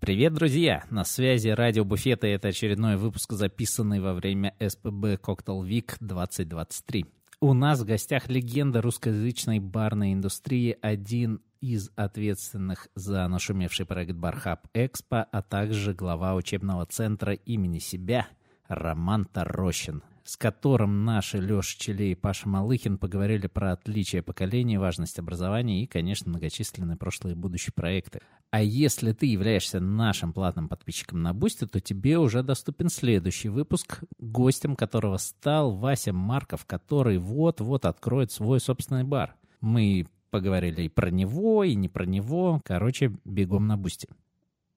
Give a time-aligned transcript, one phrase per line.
[0.00, 0.84] Привет, друзья!
[0.90, 7.04] На связи радио Буфета, это очередной выпуск, записанный во время СПБ Cocktail Week 2023.
[7.40, 14.68] У нас в гостях легенда русскоязычной барной индустрии, один из ответственных за нашумевший проект Бархаб
[14.72, 18.28] Экспо, а также глава учебного центра имени себя
[18.68, 25.18] Роман Тарощин с которым наши Леша Челей и Паша Малыхин поговорили про отличия поколений, важность
[25.18, 28.20] образования и, конечно, многочисленные прошлые и будущие проекты.
[28.50, 34.00] А если ты являешься нашим платным подписчиком на Бусти, то тебе уже доступен следующий выпуск,
[34.18, 39.34] гостем которого стал Вася Марков, который вот-вот откроет свой собственный бар.
[39.62, 42.60] Мы поговорили и про него, и не про него.
[42.66, 44.10] Короче, бегом на Бусти.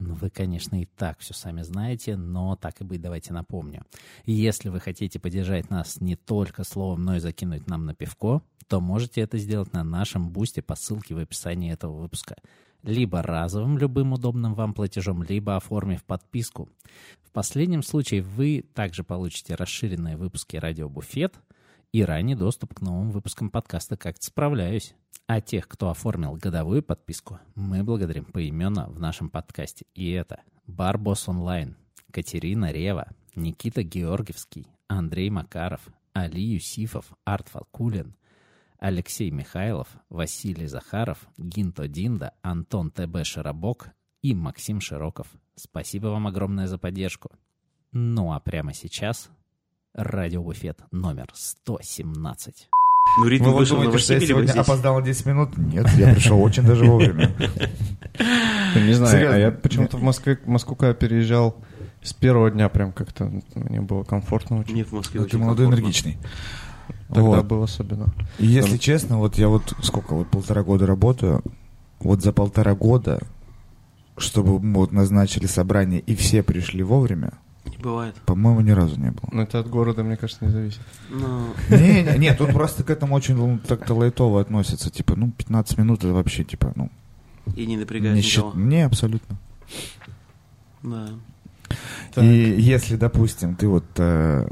[0.04, 3.86] Ну, вы, конечно, и так все сами знаете, но так и быть, давайте напомню.
[4.26, 8.82] Если вы хотите поддержать нас не только словом, но и закинуть нам на пивко, то
[8.82, 12.36] можете это сделать на нашем Бусти по ссылке в описании этого выпуска.
[12.82, 16.68] Либо разовым, любым удобным вам платежом, либо оформив подписку.
[17.22, 21.36] В последнем случае вы также получите расширенные выпуски «Радио Буфет»,
[21.92, 24.96] и ранний доступ к новым выпускам подкаста «Как-то справляюсь».
[25.28, 29.86] А тех, кто оформил годовую подписку, мы благодарим поименно в нашем подкасте.
[29.94, 31.78] И это Барбос Онлайн,
[32.12, 35.82] Катерина Рева, Никита Георгиевский, Андрей Макаров,
[36.14, 38.16] Али Юсифов, Арт Фалкулин,
[38.80, 45.28] Алексей Михайлов, Василий Захаров, Гинто Динда, Антон ТБ Широбок и Максим Широков.
[45.56, 47.32] Спасибо вам огромное за поддержку.
[47.92, 49.30] Ну а прямо сейчас
[49.94, 52.68] Радиобуфет номер 117.
[53.20, 54.62] Ну, ритм Вы вот думаете, что я сегодня здесь.
[54.62, 55.58] опоздал на 10 минут?
[55.58, 57.36] Нет, я пришел очень даже вовремя.
[58.76, 61.58] Не знаю, а я почему-то в Москве, в Москву, когда переезжал,
[62.02, 64.76] с первого дня прям как-то мне было комфортно очень.
[64.76, 66.18] Нет, в Москве Ну, очень Ты молодой, энергичный.
[67.10, 67.46] Тогда Вот.
[67.46, 68.14] было особенно.
[68.40, 71.44] И если Там- честно, вот я вот сколько, вот полтора года работаю,
[72.00, 73.20] вот за полтора года,
[74.18, 77.34] чтобы мы вот назначили собрание и все пришли вовремя,
[77.66, 78.16] Не бывает.
[78.26, 79.30] по-моему, ни разу не было.
[79.32, 80.82] Но это от города, мне кажется, не зависит.
[81.10, 84.90] Ну, Не, не, нет, тут просто к этому очень ну, так-то лайтово относятся.
[84.90, 86.90] Типа, ну, 15 минут это вообще, типа, ну,
[87.56, 89.38] и не напрягает не, счит- не абсолютно.
[90.84, 91.10] Да.
[92.14, 92.24] Так.
[92.24, 92.28] И
[92.60, 94.48] если, допустим, ты вот, э,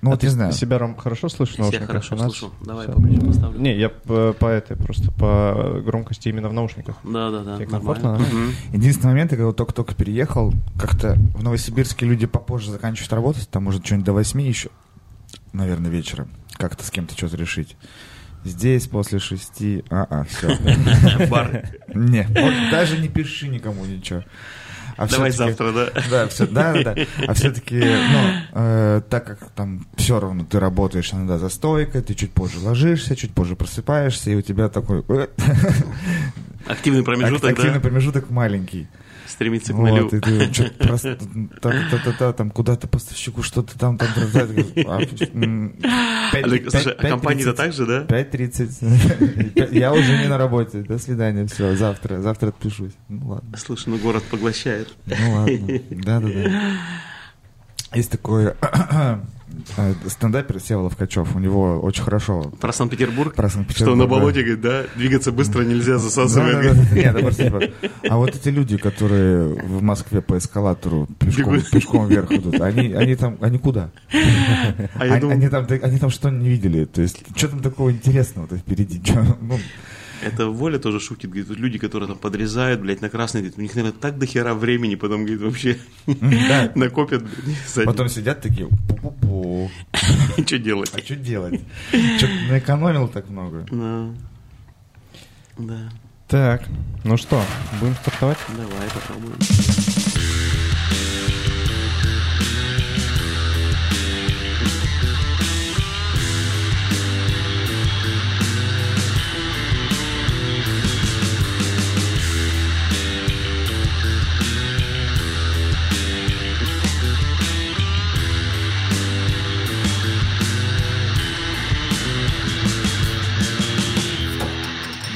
[0.00, 1.58] ну, А вот ты не знаю, себя, Ром, хорошо слышишь?
[1.58, 2.52] в Себя хорошо У нас слышу.
[2.64, 2.94] Давай всё.
[2.94, 3.60] поближе поставлю.
[3.60, 6.96] Не, я по, по этой, просто по громкости именно в наушниках.
[7.02, 7.56] Да, да, да.
[7.56, 8.24] Тебе комфортно, да?
[8.76, 13.84] Единственный момент, я когда только-только переехал, как-то в Новосибирске люди попозже заканчивают работать, там может
[13.84, 14.70] что-нибудь до 8 еще,
[15.52, 17.76] наверное, вечером, как-то с кем-то что-то решить.
[18.44, 20.56] Здесь после шести, а-а, все.
[21.28, 21.70] Бар.
[21.92, 24.22] Не, вот даже не пиши никому ничего.
[24.98, 25.90] А Давай завтра, да?
[26.10, 27.06] Да, все, да, да, да.
[27.28, 28.20] А все-таки, ну,
[28.52, 33.14] э, так как там все равно ты работаешь иногда за стойкой, ты чуть позже ложишься,
[33.14, 35.28] чуть позже просыпаешься, и у тебя такой э,
[36.66, 37.80] Активный промежуток, активный да?
[37.80, 38.88] промежуток маленький.
[39.28, 40.04] Стремится к нулю.
[40.04, 41.18] Вот, и ты что-то просто
[41.60, 44.20] та-та-та-та, там куда-то поставщику что-то там, там, а,
[46.70, 47.56] слушай, а тридцать.
[47.56, 48.04] так же, да?
[48.04, 49.74] 5.30.
[49.78, 50.80] Я уже не на работе.
[50.80, 51.46] До свидания.
[51.46, 52.20] Все, завтра.
[52.20, 52.92] Завтра отпишусь.
[53.08, 53.56] Ну ладно.
[53.56, 54.94] Слушай, ну город поглощает.
[55.06, 55.80] Ну ладно.
[55.90, 56.72] Да-да-да.
[57.94, 59.18] Есть такой э,
[60.06, 61.34] стендапер Севолов Качев.
[61.34, 63.34] У него очень хорошо Про Санкт-Петербург?
[63.34, 63.98] про Что Санкт-Петербург.
[63.98, 64.10] на да.
[64.10, 64.84] болоте, говорит, да?
[64.96, 65.98] Двигаться быстро нельзя.
[66.92, 67.62] Нет, это просто типа,
[68.08, 71.70] А вот эти люди, которые в Москве по эскалатору пешком, Бегут.
[71.70, 73.90] пешком вверх идут, они, они там, они куда?
[74.12, 76.84] А они, там, они там что не видели?
[76.84, 79.00] То есть, что там такого интересного-то впереди?
[79.40, 79.58] Ну,
[80.22, 83.62] это Воля тоже шутит, говорит, вот люди, которые там подрезают, блядь, на красный, говорит, у
[83.62, 86.72] них, наверное, так дохера времени, потом, говорит, вообще да.
[86.76, 87.86] накопят, блядь.
[87.86, 89.70] Потом сидят такие, пу-пу-пу.
[90.46, 90.92] что делать?
[90.94, 91.60] А что делать?
[91.90, 93.66] Что-то наэкономил так много.
[93.70, 94.08] Да.
[95.58, 95.90] Да,
[96.28, 96.62] Так,
[97.02, 97.42] ну что,
[97.80, 98.38] будем стартовать?
[98.48, 99.36] давай попробуем.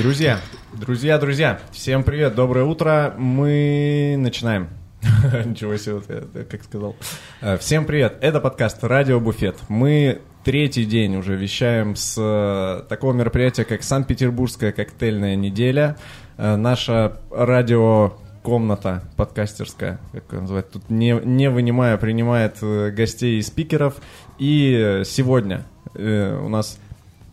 [0.03, 0.41] Друзья,
[0.73, 4.69] друзья, друзья, всем привет, доброе утро, мы начинаем.
[5.47, 6.97] Ничего себе, я как сказал.
[7.41, 9.59] Э, Всем привет, это подкаст «Радио Буфет».
[9.69, 15.97] Мы третий день уже вещаем с э, такого мероприятия, как Санкт-Петербургская коктейльная неделя.
[16.37, 23.43] Э, Наша радио комната подкастерская, как ее называть, тут не, не вынимая, принимает гостей и
[23.43, 23.99] спикеров.
[24.41, 25.65] И сегодня
[25.95, 26.81] у нас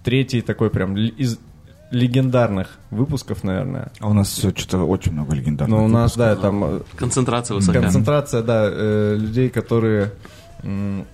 [0.03, 1.39] третий такой прям из
[1.91, 3.91] легендарных выпусков, наверное.
[3.99, 5.77] А у нас все что-то очень много легендарных.
[5.77, 6.35] Но у нас, выпусков.
[6.35, 7.81] да, там э, Концентрация высока.
[7.81, 10.11] концентрация, да, э, людей, которые
[10.63, 11.05] м,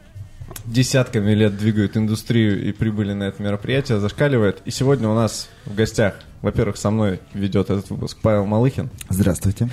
[0.65, 4.61] десятками лет двигают индустрию и прибыли на это мероприятие, зашкаливает.
[4.65, 9.69] И сегодня у нас в гостях, во-первых, со мной ведет этот выпуск Павел Малыхин, Здравствуйте.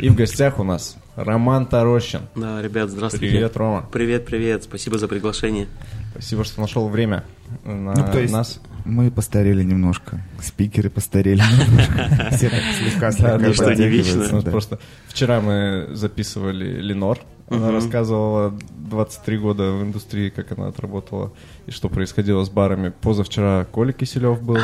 [0.00, 2.22] и в гостях у нас Роман Тарощин.
[2.36, 3.28] Да, ребят, здравствуйте.
[3.28, 3.88] Привет, Рома.
[3.92, 4.64] Привет, привет.
[4.64, 5.66] Спасибо за приглашение.
[6.12, 7.24] Спасибо, что нашел время
[7.64, 8.60] на Ну, то есть нас.
[8.84, 10.20] мы постарели немножко.
[10.40, 12.28] Спикеры постарели немножко.
[12.36, 14.28] Все так слегка, слегка да, что, не вечно.
[14.30, 14.42] Ну.
[14.42, 17.18] Просто вчера мы записывали Ленор.
[17.48, 18.58] Она рассказывала
[18.88, 21.32] 23 года в индустрии, как она отработала
[21.66, 22.88] и что происходило с барами.
[23.02, 24.58] Позавчера Коля Киселев был.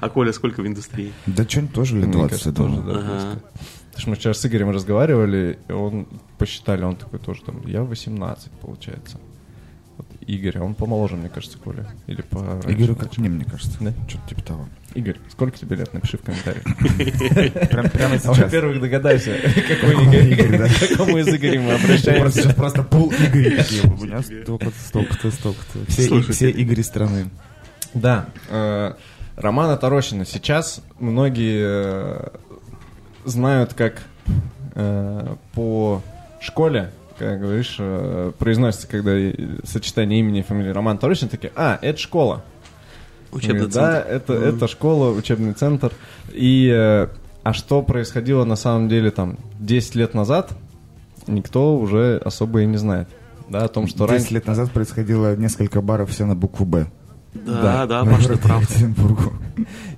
[0.00, 1.12] А Коля сколько в индустрии?
[1.26, 2.82] Да что-нибудь тоже лет Мне 20, кажется, я думаю.
[2.82, 3.40] тоже, да.
[3.86, 6.06] Потому что мы вчера с Игорем разговаривали, и он
[6.38, 9.18] посчитали, он такой тоже там, я 18, получается.
[10.58, 11.86] А он помоложе, мне кажется, Коля.
[12.06, 13.76] Или по Игорю как мне, мне кажется.
[13.80, 13.92] Да?
[14.08, 14.68] Что-то типа того.
[14.94, 15.92] Игорь, сколько тебе лет?
[15.94, 16.64] Напиши в комментариях.
[17.70, 18.38] Прям, прямо А, сейчас.
[18.38, 19.36] Во-первых, догадайся,
[19.68, 20.68] какой Игорь, Игорь, да.
[20.68, 22.42] к какому из Игорей мы Просто, обращаемся.
[22.42, 23.58] сейчас просто пул Игорей.
[23.84, 26.32] У меня столько-то, столько-то, столько-то.
[26.32, 27.30] Все Игори страны.
[27.94, 28.92] Да, э,
[29.36, 32.28] Романа Тарощина сейчас многие э,
[33.24, 34.02] знают как
[34.74, 36.02] э, по
[36.40, 36.90] школе,
[37.22, 39.12] как говоришь, э, произносится, когда
[39.64, 42.42] сочетание имени и фамилии Роман Тарощин, такие, а, это школа.
[43.32, 44.10] Учебный Говорит, Да, центр.
[44.12, 44.44] это, Мгм.
[44.44, 45.92] это школа, учебный центр.
[46.32, 47.08] И, э,
[47.42, 50.52] а что происходило на самом деле там 10 лет назад,
[51.26, 53.08] никто уже особо и не знает.
[53.48, 54.34] Да, о том, что 10 раньше...
[54.34, 56.86] лет назад происходило несколько баров все на букву «Б».
[57.34, 58.62] Да, да, в Паш, ты городе прав.
[58.62, 59.32] Екатеринбургу.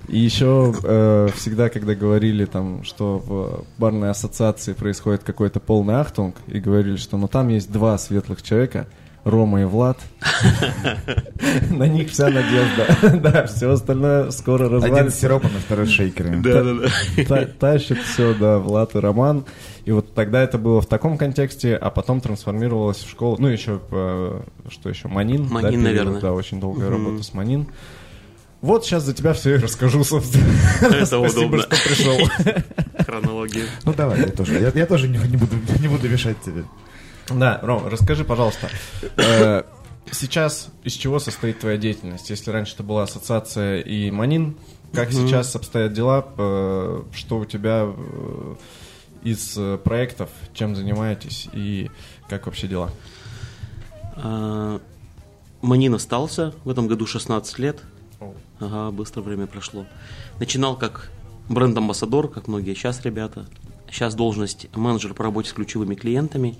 [0.07, 6.35] И еще э, всегда, когда говорили там, что в барной ассоциации происходит какой-то полный ахтунг,
[6.47, 8.87] и говорили, что ну там есть два светлых человека,
[9.23, 9.97] Рома и Влад,
[11.71, 12.85] на них вся надежда.
[13.21, 15.19] Да, все остальное скоро Один с развалится.
[15.19, 16.41] сиропом, а второй с шейкерами.
[16.43, 17.23] Да, да, да.
[17.25, 19.45] Та- Тащит все, да, Влад и Роман.
[19.85, 23.37] И вот тогда это было в таком контексте, а потом трансформировалось в школу.
[23.39, 25.47] Ну, еще, э, что еще, Манин.
[25.47, 26.21] Манин, наверное.
[26.21, 27.67] Да, очень долгая работа с Манин.
[28.65, 30.43] Вот сейчас за тебя все и расскажу, собственно.
[30.81, 31.61] Это Спасибо, удобно.
[31.61, 32.17] что пришел.
[33.05, 33.65] Хронология.
[33.83, 36.63] Ну давай, я тоже, я, я тоже не, не буду, не буду мешать тебе.
[37.29, 38.69] Да, Ром, расскажи, пожалуйста,
[39.17, 39.63] э,
[40.11, 42.27] сейчас из чего состоит твоя деятельность?
[42.31, 44.57] Если раньше это была ассоциация и Манин,
[44.93, 46.25] как сейчас обстоят дела?
[46.35, 48.55] Э, Что у тебя э,
[49.21, 51.91] из проектов, чем занимаетесь и
[52.27, 52.89] как вообще дела?
[54.15, 54.79] А,
[55.61, 57.83] Манин остался, в этом году 16 лет.
[58.59, 59.85] Ага, быстро время прошло.
[60.39, 61.11] Начинал как
[61.49, 63.45] бренд-амбассадор, как многие сейчас ребята.
[63.89, 66.55] Сейчас должность менеджер по работе с ключевыми клиентами.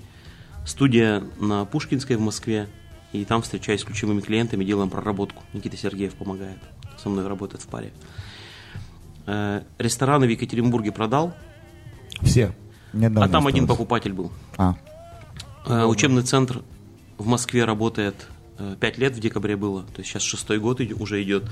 [0.64, 2.68] Студия на Пушкинской в Москве.
[3.12, 5.42] И там встречаюсь с ключевыми клиентами, делаем проработку.
[5.52, 6.58] Никита Сергеев помогает.
[6.98, 7.92] Со мной работает в паре.
[9.26, 11.34] Э, Рестораны в Екатеринбурге продал,
[12.22, 12.54] Все.
[12.92, 13.78] Одного а там один осталось.
[13.78, 14.32] покупатель был.
[14.56, 14.76] А,
[15.66, 16.62] Э, Учебный центр
[17.18, 18.28] в Москве работает
[18.80, 21.44] 5 лет в декабре было, то есть сейчас шестой год уже идет.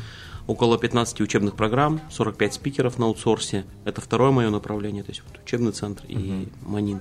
[0.46, 3.64] Около 15 учебных программ, 45 спикеров на аутсорсе.
[3.84, 7.00] Это второе мое направление, то есть вот учебный центр и Манин.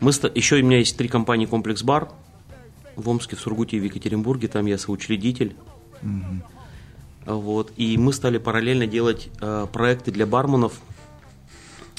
[0.00, 2.10] Мы еще у меня есть три компании «Комплекс Бар»
[2.96, 4.48] в Омске, в Сургуте и в Екатеринбурге.
[4.48, 5.56] Там я соучредитель.
[7.24, 7.72] Вот.
[7.76, 10.80] И мы стали параллельно делать э, проекты для барменов.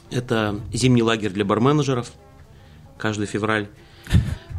[0.09, 2.11] Это зимний лагерь для барменеджеров
[2.97, 3.67] каждый февраль.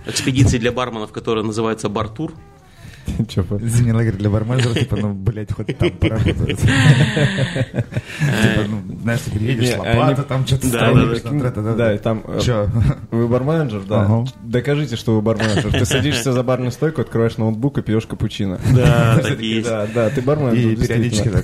[0.06, 2.34] Экспедиции для барменов, которая называется «Бартур».
[3.62, 6.58] Зимний лагерь для барменджеров, типа, ну, блядь, хоть там поработают.
[8.18, 11.22] Типа, ну, знаешь, ты приедешь, Не, лопата, там что-то Да, строишь,
[11.76, 12.22] да, и там...
[12.26, 12.68] э, Чё?
[13.10, 14.24] Вы барменеджер, да?
[14.42, 15.72] Докажите, что вы барменеджер.
[15.72, 18.58] Ты садишься за барную стойку, открываешь ноутбук и пьешь капучино.
[18.74, 19.68] Да, так есть.
[19.68, 21.42] Да, да, ты барменеджер, И периодически действительно.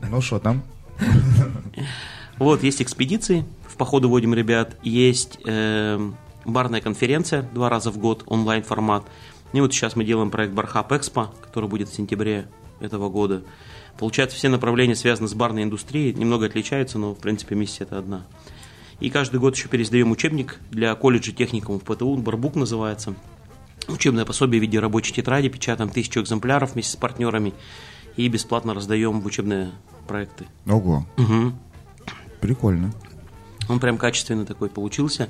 [0.00, 0.62] так, ну что там?
[2.38, 6.16] Вот, есть экспедиции, в походы водим ребят, есть эм,
[6.46, 9.04] барная конференция два раза в год, онлайн-формат.
[9.52, 12.48] И вот сейчас мы делаем проект Бархап Экспо, который будет в сентябре
[12.80, 13.42] этого года.
[13.98, 18.24] Получается, все направления связаны с барной индустрией, немного отличаются, но, в принципе, миссия это одна.
[19.00, 23.14] И каждый год еще пересдаем учебник для колледжа техникумов ПТУ, Барбук называется.
[23.88, 27.52] Учебное пособие в виде рабочей тетради, печатаем тысячу экземпляров вместе с партнерами
[28.16, 29.70] и бесплатно раздаем в учебные
[30.06, 30.46] проекты.
[30.66, 31.58] Ого, Мгм.
[32.40, 32.92] прикольно.
[33.68, 35.28] Он прям качественный такой получился.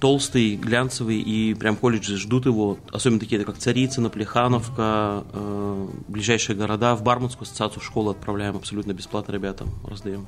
[0.00, 2.78] Толстый, глянцевый, и прям колледжи ждут его.
[2.90, 6.96] Особенно такие, как Царицыно, Плехановка, э, ближайшие города.
[6.96, 10.26] В Барменскую ассоциацию школы отправляем абсолютно бесплатно ребятам, раздаем.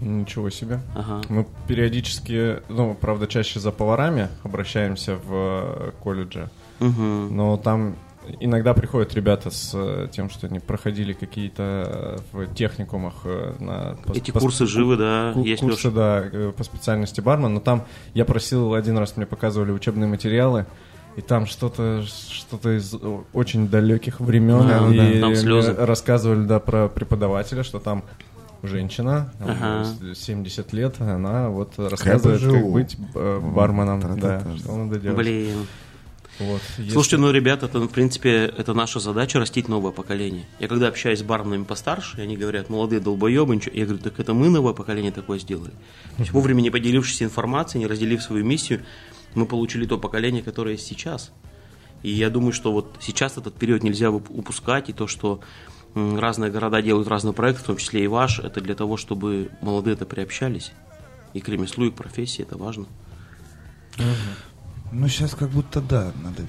[0.00, 0.80] Ничего себе.
[0.94, 1.22] Ага.
[1.30, 7.34] Мы периодически, ну, правда, чаще за поварами обращаемся в э, колледже, Мгм.
[7.34, 7.96] но там
[8.40, 13.96] иногда приходят ребята с э, тем, что они проходили какие-то э, в техникумах э, на...
[14.04, 15.90] по- Эти по- курсы живы, да, ку- есть, курсы, Леша.
[15.90, 20.66] да, по специальности бармен, но там я просил один раз, мне показывали учебные материалы,
[21.16, 22.94] и там что-то что из
[23.32, 25.74] очень далеких времен, Да, и да, слезы.
[25.74, 28.04] рассказывали, да, про преподавателя, что там
[28.62, 29.84] женщина, Ага.
[29.84, 35.18] с- 70 лет, она вот рассказывает, как быть барменом, да, что надо делать.
[35.18, 35.66] Блин.
[36.38, 40.46] Вот, если- Слушайте, ну, ребята, это, в принципе, это наша задача растить новое поколение.
[40.60, 43.74] Я когда общаюсь с барменами постарше, они говорят, молодые долбоебы, ничего.
[43.74, 45.70] Я говорю, так это мы новое поколение такое сделали.
[45.70, 48.82] То есть вовремя не поделившись информацией, не разделив свою миссию,
[49.34, 51.32] мы получили то поколение, которое есть сейчас.
[52.02, 55.40] И я думаю, что вот сейчас этот период нельзя уп- упускать, и то, что
[55.94, 60.04] разные города делают разные проекты, в том числе и ваш, это для того, чтобы молодые-то
[60.04, 60.72] приобщались.
[61.32, 62.86] И к ремеслу, и к профессии, это важно.
[64.92, 66.42] Ну, сейчас как будто да, надо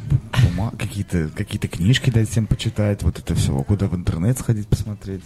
[0.44, 5.24] бума- какие-то какие книжки дать всем почитать, вот это все, куда в интернет сходить посмотреть.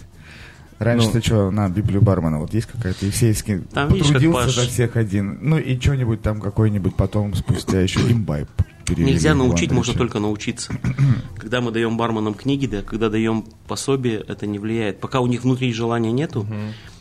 [0.78, 1.12] Раньше Ну.
[1.12, 4.54] ты что, на Библию бармена, вот есть какая-то Евсеевский, Там видишь, потрудился Паш.
[4.54, 8.48] за всех один, ну и что-нибудь там какой-нибудь потом спустя еще имбайб.
[8.88, 10.72] Нельзя научить, можно только научиться.
[11.36, 15.00] Когда мы даем барменам книги, да, когда даем пособие, это не влияет.
[15.00, 16.46] Пока у них внутри желания нету,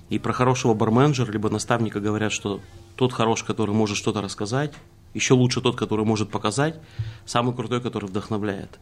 [0.09, 2.61] и про хорошего барменджера, либо наставника говорят, что
[2.95, 4.73] тот хорош, который может что-то рассказать,
[5.13, 6.79] еще лучше тот, который может показать,
[7.25, 8.79] самый крутой, который вдохновляет.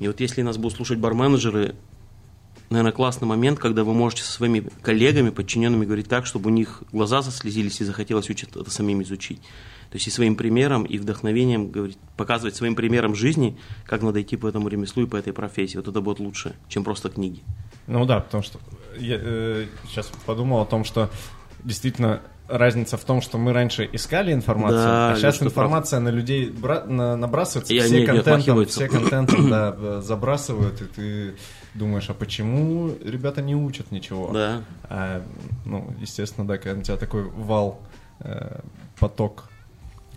[0.00, 1.76] И вот если нас будут слушать барменджеры,
[2.70, 6.82] наверное, классный момент, когда вы можете со своими коллегами, подчиненными говорить так, чтобы у них
[6.90, 9.40] глаза заслезились и захотелось учить это самим изучить.
[9.90, 14.36] То есть и своим примером, и вдохновением говорить, показывать своим примером жизни, как надо идти
[14.36, 15.76] по этому ремеслу и по этой профессии.
[15.76, 17.42] Вот это будет лучше, чем просто книги.
[17.86, 18.58] Ну да, потому что
[18.98, 19.18] я
[19.86, 21.10] сейчас подумал о том, что
[21.62, 26.50] действительно разница в том, что мы раньше искали информацию, Да, а сейчас информация на людей
[26.50, 31.34] бра- на- набрасывается, И все они контентом, все контентом да, э, забрасывают, и ты
[31.74, 34.30] думаешь, а почему ребята не учат ничего?
[34.32, 34.62] Да.
[34.84, 35.22] А,
[35.64, 37.80] ну, естественно, да, когда на тебя такой вал,
[38.20, 38.60] э,
[38.98, 39.44] поток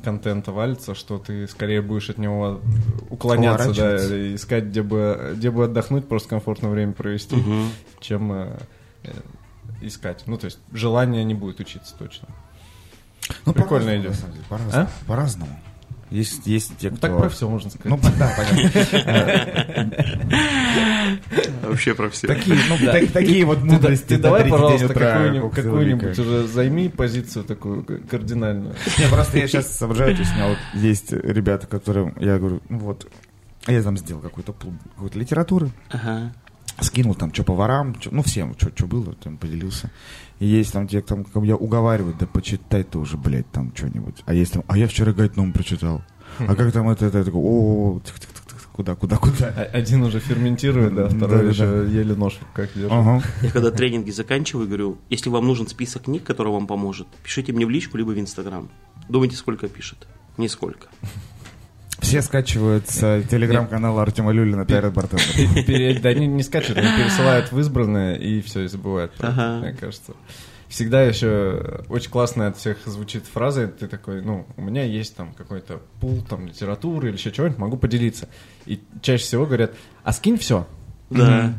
[0.04, 2.60] контента валится, что ты скорее будешь от него
[3.10, 7.70] уклоняться, да, искать, где бы, где бы отдохнуть, просто комфортное время провести, Мгм.
[8.02, 8.50] чем э,
[9.88, 10.24] искать.
[10.28, 12.28] Ну, то есть желания не будет учиться точно.
[13.46, 14.12] Ну, Прикольно идет.
[14.12, 14.88] на самом деле, По-разному.
[14.88, 15.06] А?
[15.08, 15.60] По-разному.
[16.12, 17.08] Есть, есть те, Ну, кто...
[17.08, 17.88] так про все можно сказать.
[18.04, 19.92] Ну, да, понятно.
[21.64, 22.28] Вообще про все.
[22.28, 24.06] Такие, ну, так- такие вот мудрости.
[24.10, 28.76] ты давай, пожалуйста, какую-нибудь, уже займи позицию такую кардинальную.
[28.98, 32.62] Не, просто я сейчас соображаю, то есть у меня вот есть ребята, которым я говорю,
[32.70, 33.08] ну вот,
[33.66, 36.34] а я там сделал какую-то какую-то литературы, Ага.
[36.82, 39.92] Скинул там, что поварам, чё- ну всем, что было, там поделился.
[40.40, 44.24] И есть там те, там, как я уговариваю, да почитай ты уже, блядь, там что-нибудь.
[44.26, 46.02] А есть там, а я вчера Гайтном прочитал.
[46.40, 49.54] А как там это, это, я такой, о, тих, тих, тих, тих, куда, куда, куда.
[49.56, 51.50] А- Один уже ферментирует, да, второй Да-да-да.
[51.50, 52.92] еще еле нож как держит.
[52.92, 53.22] Ага.
[53.42, 57.66] Я когда тренинги заканчиваю, говорю, если вам нужен список книг, который вам поможет, пишите мне
[57.66, 58.68] в личку, либо в Инстаграм.
[59.08, 60.06] Думаете, сколько пишет?
[60.38, 60.88] Нисколько.
[62.06, 66.00] Все скачивают с телеграм-канала Артема Люлина Тайрат Бартендер.
[66.02, 70.14] Да они не скачут, они пересылают в избранное и все, и забывают мне кажется.
[70.68, 75.34] Всегда еще очень классно от всех звучит фраза, ты такой, ну, у меня есть там
[75.34, 78.30] какой-то пул там литературы или еще чего-нибудь, могу поделиться.
[78.68, 79.72] И чаще всего говорят,
[80.04, 80.68] а скинь все.
[81.10, 81.54] Да.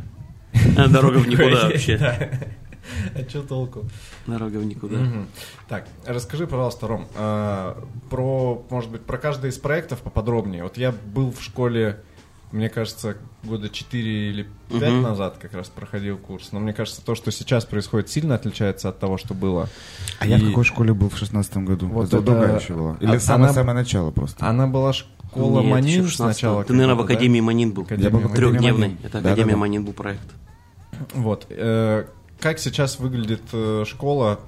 [0.76, 2.50] А Дорога в никуда вообще.
[3.14, 3.84] А что толку?
[4.26, 4.98] Дорога в никуда.
[5.68, 10.62] Так, расскажи, пожалуйста, Ром, а, про, может быть, про каждый из проектов поподробнее.
[10.62, 12.00] Вот я был в школе,
[12.52, 15.02] мне кажется, года 4 или 5 Мгм.
[15.02, 16.50] назад как раз проходил курс.
[16.52, 19.68] Но мне кажется, то, что сейчас происходит, сильно отличается от того, что было.
[20.20, 21.88] А я в какой школе был в шестнадцатом году?
[21.88, 22.96] Вот это это- другая еще была.
[23.00, 24.44] Или А- самое-самое начало просто?
[24.46, 26.32] Она была школа Нет, Манин еще в 16-м.
[26.32, 26.64] сначала.
[26.64, 27.04] Ты, наверное, в да?
[27.04, 27.82] Академии Манин был.
[27.82, 28.96] Академия Я был Трехдневный.
[29.02, 29.18] Это.
[29.18, 30.22] Академия Манин был проект.
[31.14, 31.46] Вот.
[31.50, 32.06] э,
[32.40, 34.40] Как сейчас выглядит э, школа?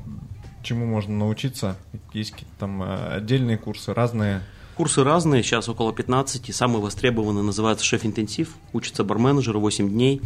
[0.63, 1.77] Чему можно научиться?
[2.13, 4.43] Есть какие-то там э, отдельные курсы, разные?
[4.77, 6.55] Курсы разные, сейчас около 15.
[6.55, 8.55] Самый востребованный называется «Шеф-интенсив».
[8.73, 10.21] Учится барменеджеру 8 дней.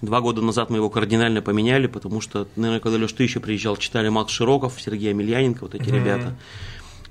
[0.00, 3.76] Два года назад мы его кардинально поменяли, потому что, наверное, когда Леш, ты еще приезжал,
[3.76, 6.36] читали Макс Широков, Сергей Емельяненко, вот эти ребята.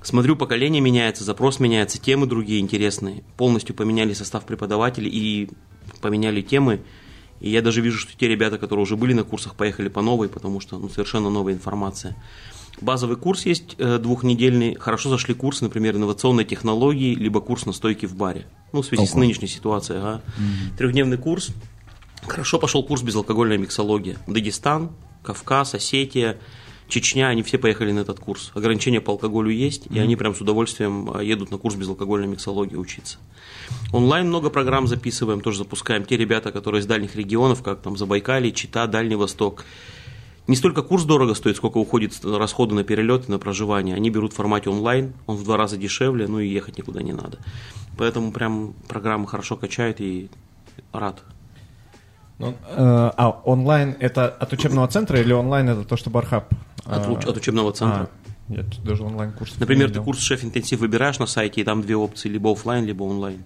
[0.02, 3.22] Смотрю, поколение меняется, запрос меняется, темы другие интересные.
[3.36, 5.50] Полностью поменяли состав преподавателей и
[6.00, 6.80] поменяли темы.
[7.40, 10.28] И я даже вижу, что те ребята, которые уже были на курсах, поехали по новой,
[10.28, 12.16] потому что ну, совершенно новая информация.
[12.80, 14.74] Базовый курс есть э, двухнедельный.
[14.74, 18.46] Хорошо зашли курсы, например, инновационной технологии, либо курс настойки в баре.
[18.72, 19.20] Ну, в связи с Ого.
[19.20, 19.98] нынешней ситуацией.
[19.98, 20.22] Ага.
[20.78, 21.50] Трехдневный курс.
[22.26, 24.16] Хорошо пошел курс безалкогольная миксология.
[24.26, 24.90] Дагестан,
[25.22, 26.38] Кавказ, Осетия.
[26.90, 28.50] Чечня, они все поехали на этот курс.
[28.54, 32.76] Ограничения по алкоголю есть, и они прям с удовольствием а, едут на курс безалкогольной миксологии
[32.76, 33.18] учиться.
[33.92, 36.04] Онлайн много программ записываем, тоже запускаем.
[36.04, 39.64] Те ребята, которые из дальних регионов, как там Забайкалье, Чита, Дальний Восток,
[40.46, 43.94] не столько курс дорого стоит, сколько уходит расходы на перелеты, на проживание.
[43.94, 47.12] Они берут в формате онлайн, он в два раза дешевле, ну и ехать никуда не
[47.12, 47.38] надо.
[47.96, 50.28] Поэтому прям программы хорошо качают и
[50.92, 51.22] рад.
[52.40, 56.52] Ну, э, а онлайн это от учебного центра или онлайн это то, что Бархаб?
[56.90, 58.08] От, А, от учебного центра.
[58.48, 59.54] а, я тут даже онлайн курс.
[59.58, 63.44] Например, ты курс шеф-интенсив выбираешь на сайте, и там две опции, либо офлайн, либо онлайн.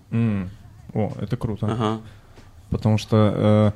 [0.94, 1.66] О, это круто.
[1.66, 2.00] Ага.
[2.70, 3.72] Потому что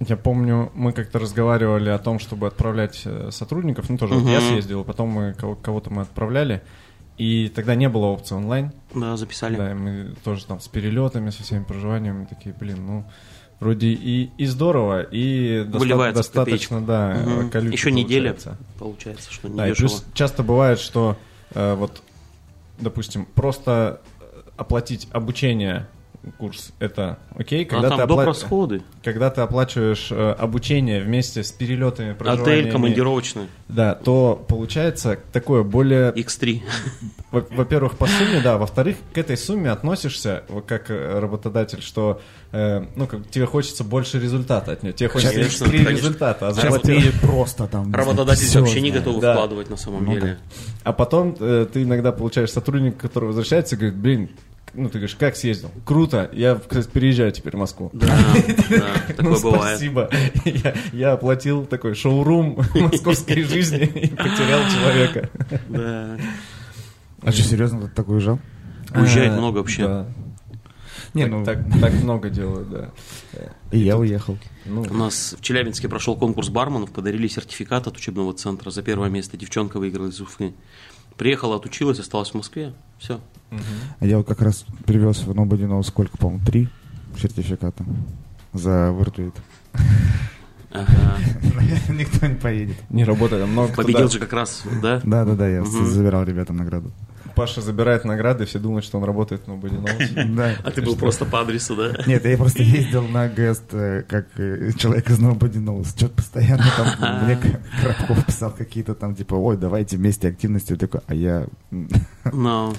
[0.00, 3.88] э, я помню, мы как-то разговаривали о том, чтобы отправлять э, сотрудников.
[3.88, 6.62] Ну, тоже вот я съездил, потом мы кого- кого-то мы отправляли.
[7.18, 8.72] И тогда не было опции онлайн.
[8.94, 9.56] Да, записали.
[9.56, 13.04] Да, и мы тоже там с перелетами, со всеми проживаниями такие, блин, ну,
[13.60, 17.50] вроде и, и здорово, и доста- Выливается достаточно, да, Мгм.
[17.50, 18.30] колюче Еще неделя.
[18.32, 18.56] получается.
[18.78, 19.88] Получается, что не Да, дешево.
[19.88, 21.16] плюс часто бывает, что
[21.54, 22.02] э, вот,
[22.78, 24.24] допустим, просто э,
[24.56, 25.86] оплатить обучение
[26.38, 28.82] курс это окей, когда, а там ты, опла- расходы.
[29.02, 35.62] когда ты оплачиваешь э, обучение вместе с перелетами, Отель, проживаниями, командировочный, да, то получается такое
[35.62, 36.60] более X3.
[37.30, 38.58] во- Во-первых, по сумме, да.
[38.58, 42.20] Во-вторых, к этой сумме относишься, как э, работодатель, что
[42.52, 44.92] э, ну, как, тебе хочется больше результата от нее.
[44.92, 45.96] Тебе хочется Конечно, три конечно.
[46.06, 46.48] результата.
[46.48, 47.94] А, Сейчас заплатил- просто там...
[47.94, 49.04] Работодатели всё вообще не знает.
[49.06, 49.32] готовы Да.
[49.34, 50.38] вкладывать на самом Ну деле.
[50.84, 54.30] а потом э, ты иногда получаешь сотрудника, который возвращается и говорит, блин,
[54.74, 55.70] ну ты говоришь, как съездил?
[55.84, 57.90] Круто, я, кстати, переезжаю теперь в Москву.
[57.92, 58.06] Да,
[58.70, 59.78] да, такое ну, бывает.
[59.78, 60.10] спасибо.
[60.92, 65.30] Я, оплатил такой шоурум московской жизни и потерял человека.
[65.68, 66.18] Да.
[67.22, 68.38] А что, серьезно, ты такой уезжал?
[68.94, 70.06] Уезжает А, много вообще.
[71.14, 72.90] Не, так, ну, так, так много делают, да.
[73.72, 74.38] и я уехал.
[74.64, 78.70] Ну, У нас в Челябинске прошел конкурс барменов, подарили сертификат от учебного центра.
[78.70, 80.54] За первое место девчонка выиграла из Уфы.
[81.16, 82.72] Приехала, отучилась, осталась в Москве.
[82.98, 83.20] Все.
[83.98, 86.68] А я вот как раз привез в Нободино сколько, по-моему, три
[87.18, 87.84] сертификата
[88.52, 88.94] за.
[90.72, 91.18] Ага.
[91.92, 92.76] Никто не поедет.
[92.90, 93.42] не работает.
[93.42, 94.08] а Много Победил да.
[94.08, 95.00] же как раз, да?
[95.04, 95.86] Да-да-да, я Мгм.
[95.86, 96.92] забирал ребятам награду.
[97.34, 100.10] Паша забирает награды, все думают, что он работает на Бодиноусе.
[100.30, 100.54] Да.
[100.62, 101.92] А ты был просто по адресу, да?
[102.06, 103.70] Нет, я просто ездил на ГЭСТ
[104.08, 105.96] как э, человек из Новободиноуса.
[105.96, 107.38] Что-то постоянно там мне
[107.82, 110.76] Коробков писал какие-то там, типа, ой, давайте вместе активности.
[110.76, 111.46] Такой, а я...
[112.32, 112.74] Но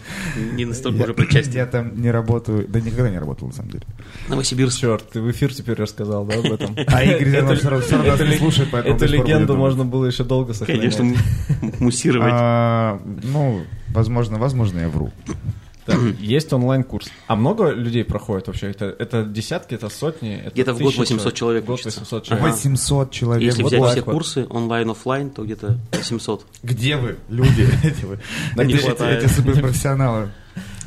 [0.54, 1.54] не настолько уже причастен.
[1.54, 3.84] Я там не работаю, да никогда не работал, на самом деле.
[4.28, 4.80] Новосибирск.
[4.80, 6.76] Черт, ты в эфир теперь рассказал, да, об этом?
[6.88, 10.96] А Игорь Зенов все равно- не слушает, поэтому Эту легенду можно было еще долго сохранять.
[10.96, 11.22] Конечно,
[11.80, 12.32] муссировать.
[12.34, 13.62] А, Ну,
[13.94, 15.12] возможно, возможно, я вру.
[15.86, 17.10] Так, есть онлайн-курс.
[17.26, 18.70] А много людей проходит вообще?
[18.70, 20.36] Это, это десятки, это сотни?
[20.36, 22.00] это Где-то в год тысячи 800 человек год учится.
[22.02, 22.28] 800 Ага.
[22.28, 22.56] человек.
[22.56, 23.44] 800 человек.
[23.44, 24.12] Если Вот взять все вот.
[24.12, 26.46] курсы онлайн-оффлайн, то где-то 700.
[26.62, 27.68] Где вы, люди?
[27.84, 28.20] Эти вы.
[28.56, 30.30] Да не Эти- суперпрофессионалы.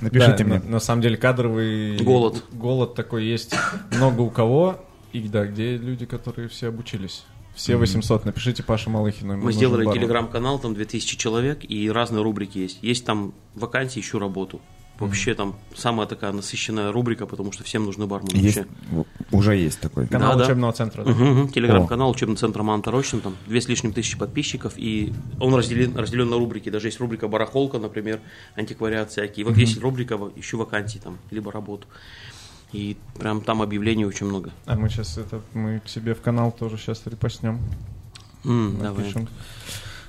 [0.01, 0.61] Напишите мне.
[0.61, 2.45] На, на самом деле кадровый Голод.
[2.53, 3.55] голод такой есть
[3.91, 4.81] много у кого.
[5.13, 7.25] И да, где люди, которые все обучились.
[7.55, 8.25] Все 800.
[8.25, 9.37] Напишите Паше Малыхину.
[9.37, 12.79] Мы сделали телеграм-канал, там 2000 человек, и разные рубрики есть.
[12.83, 14.61] Есть там вакансии, ищу работу.
[15.01, 19.05] Вообще там самая такая насыщенная рубрика, потому что всем нужны бармены Есть, вообще.
[19.33, 20.07] уже есть такой.
[20.07, 20.45] Канал Да, да.
[20.45, 21.03] учебного центра.
[21.03, 21.11] да?
[21.11, 21.49] Мгм, мгм.
[21.49, 26.31] Телеграм-канал учебный центр Манта Рощин, там две с лишним тысячи подписчиков, и он разделен, разделен
[26.31, 26.69] на рубрики.
[26.69, 28.21] Даже есть рубрика барахолка, например,
[28.55, 29.41] антиквариат всякий.
[29.41, 31.89] И вот есть рубрика ищу вакансии там, либо работу.
[32.73, 34.51] И прям там объявлений очень много.
[34.67, 37.61] А мы сейчас это мы к себе в канал тоже сейчас репостнем.
[38.45, 39.15] М, давай.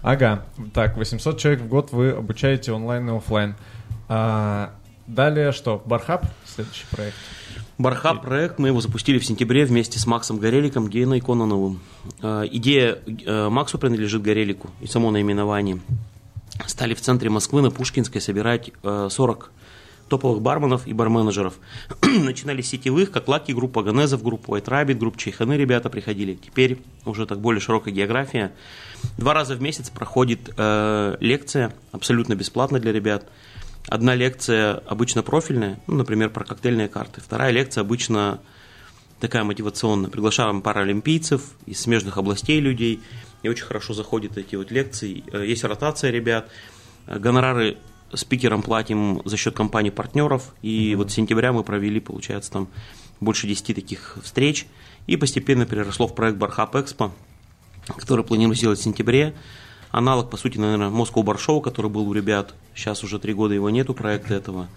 [0.01, 3.55] Ага, так, 800 человек в год вы обучаете онлайн и офлайн.
[4.07, 4.71] А,
[5.07, 5.81] далее что?
[5.85, 7.15] Бархаб, следующий проект.
[7.77, 11.81] Бархаб проект, мы его запустили в сентябре вместе с Максом Гореликом, Геной Кононовым.
[12.21, 15.79] Э, Идея э, Максу принадлежит Горелику и само наименование.
[16.67, 19.51] Стали в центре Москвы на Пушкинской собирать э, 40
[20.07, 21.55] топовых барменов и барменеджеров.
[22.01, 26.35] Начинали с сетевых, как Лаки, группа Ганезов, группа White Rabbit, группа Чайханы ребята приходили.
[26.35, 28.53] Теперь уже так более широкая география.
[29.17, 33.27] Два раза в месяц проходит э, лекция, абсолютно бесплатно для ребят.
[33.87, 37.21] Одна лекция обычно профильная, ну, например, про коктейльные карты.
[37.21, 38.39] Вторая лекция обычно
[39.19, 40.09] такая мотивационная.
[40.09, 43.01] Приглашаем паралимпийцев из смежных областей людей.
[43.43, 45.23] И очень хорошо заходят эти вот лекции.
[45.31, 46.49] Э, Есть ротация ребят.
[47.07, 47.77] Гонорары
[48.13, 50.53] спикерам платим за счет компаний-партнеров.
[50.61, 52.67] И вот с сентября мы провели, получается, там
[53.19, 54.67] больше 10 таких встреч.
[55.07, 57.11] И постепенно переросло в проект Бархап Экспо,
[57.87, 59.35] который планируем сделать в сентябре.
[59.91, 62.53] Аналог, по сути, наверное, Moscow Bar Show, который был у ребят.
[62.73, 64.67] Сейчас уже три года его нету, проекта этого.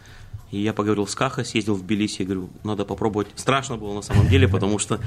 [0.51, 3.29] И я поговорил с Кахой, съездил в Тбилиси, говорю, надо попробовать.
[3.35, 5.01] Страшно было на самом деле, потому что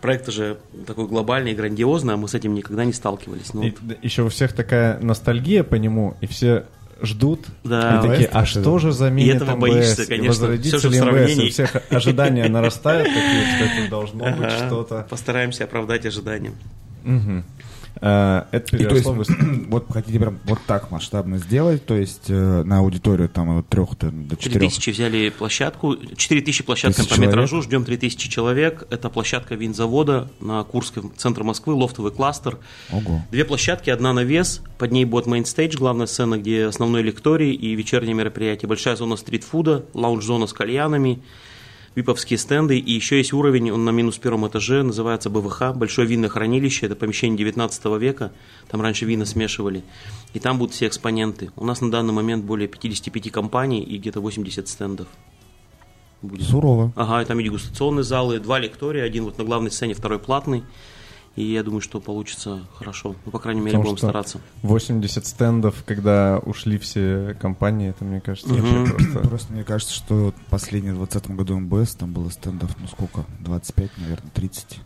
[0.00, 3.52] проект же такой глобальный, грандиозный, а мы с этим никогда не сталкивались.
[3.52, 6.66] Ну, И еще у всех такая ностальгия по нему, и все
[7.02, 8.00] ждут Да.
[8.04, 9.60] и такие, а что же заменит этого МВС?
[9.60, 10.28] боишься, И конечно.
[10.28, 11.00] возродится Всё же ли.
[11.44, 15.06] И у всех ожидания нарастают, такие, что это должно быть что-то.
[15.08, 16.52] Постараемся оправдать ожидания.
[18.00, 19.68] А, Это И то есть, переросло в...
[19.68, 23.90] вот хотите прям вот так масштабно сделать, то есть э, на аудиторию там от трех
[23.98, 24.70] до четырех.
[24.70, 28.86] 3000 взяли площадку, 4000 площадкам Тысяч по метражу, ждем 3000 человек.
[28.90, 32.58] Это площадка винзавода на Курском, центр Москвы, лофтовый кластер.
[32.92, 33.22] Ого.
[33.30, 37.74] Две площадки, одна на въезд, под ней будет мейнстейдж, главная сцена, где основной лекторий и
[37.74, 38.66] вечерние мероприятия.
[38.66, 41.20] Большая зона стритфуда, лаунж-зона с кальянами,
[41.98, 42.78] виповские стенды.
[42.78, 46.96] И еще есть уровень, он на минус первом этаже, называется БВХ, Большое винное хранилище, это
[46.96, 48.32] помещение 19 века,
[48.70, 49.82] там раньше вина смешивали.
[50.32, 51.50] И там будут все экспоненты.
[51.56, 55.08] У нас на данный момент более 55 компаний и где-то 80 стендов.
[56.22, 56.46] Будет.
[56.46, 56.92] Сурово.
[56.96, 60.64] Ага, и там и дегустационные залы, два лектория, один вот на главной сцене, второй платный.
[61.38, 63.14] И я думаю, что получится хорошо.
[63.24, 64.40] Ну, по крайней мере, Потому будем что стараться.
[64.62, 69.28] 80 стендов, когда ушли все компании, это, мне кажется, вообще просто...
[69.28, 73.90] Просто мне кажется, что последний в 2020 году МБС, там было стендов, ну сколько, 25,
[73.98, 74.80] наверное, 30.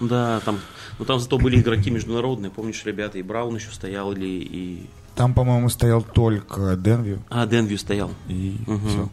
[0.00, 0.58] Да, там,
[0.98, 4.90] ну там зато были игроки международные, помнишь, ребята, и Браун еще стоял, или и...
[5.14, 8.10] Там, по-моему, стоял только Денвью А, Денвью стоял.
[8.26, 8.88] и Мгм.
[8.88, 9.08] все.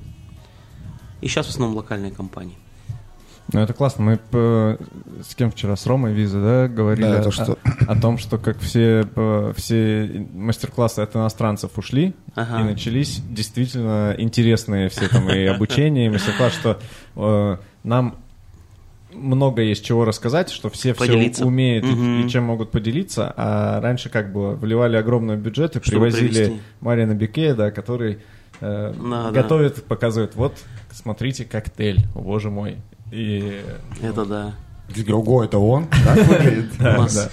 [1.21, 2.57] И сейчас в основном локальные компании.
[3.53, 4.03] Ну, это классно.
[4.05, 4.77] Мы э,
[5.27, 8.37] с кем вчера, с Ромой Виза, да, говорили Да, о, то, что- о том, что
[8.37, 9.05] как все,
[9.57, 12.61] все мастер-классы от иностранцев ушли, Ага.
[12.61, 16.79] и начались действительно интересные все там и обучение, и мастер-класс, что
[17.17, 18.15] э, нам
[19.13, 21.45] много есть чего рассказать, что все все Поделиться.
[21.45, 22.25] умеют и- Мгм.
[22.25, 26.61] и чем могут поделиться, а раньше как было, вливали огромные бюджеты, Чтобы привозили привезти.
[26.79, 28.19] Марина Бекея, да, который
[28.61, 29.31] э, Да, да.
[29.31, 30.57] готовит, показывает, вот,
[30.91, 32.77] смотрите, коктейль, боже мой.
[33.11, 33.61] И
[34.01, 34.55] Это да.
[35.13, 35.87] Ого, это он?
[35.87, 36.71] Так выглядит?
[36.79, 37.29] У нас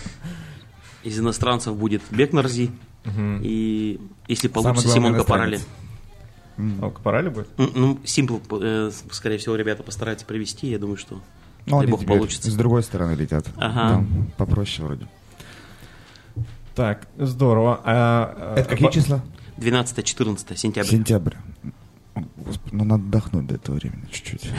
[1.02, 2.70] из иностранцев будет Бекнарзи,
[3.42, 5.56] и если получится, Симон Капарали.
[5.56, 6.82] иностранец.
[6.82, 7.48] А Капарали будет?
[7.56, 11.20] Ну, Симпл, э, скорее всего, ребята постараются провести, я думаю, что
[11.66, 12.50] Ну, они бог получится.
[12.50, 13.46] с другой стороны летят.
[13.56, 13.94] Ага.
[13.94, 15.06] Там попроще вроде.
[16.74, 17.80] Так, здорово.
[17.84, 19.20] А, а, Это какие числа?
[19.56, 20.88] 12-14 сентября.
[20.90, 21.34] Сентябрь.
[22.48, 24.50] Господи, ну надо отдохнуть до этого времени чуть-чуть.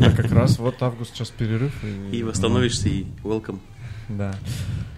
[0.00, 1.72] Да, как раз вот август сейчас перерыв.
[2.10, 3.58] И, восстановишься, и welcome.
[4.08, 4.34] Да.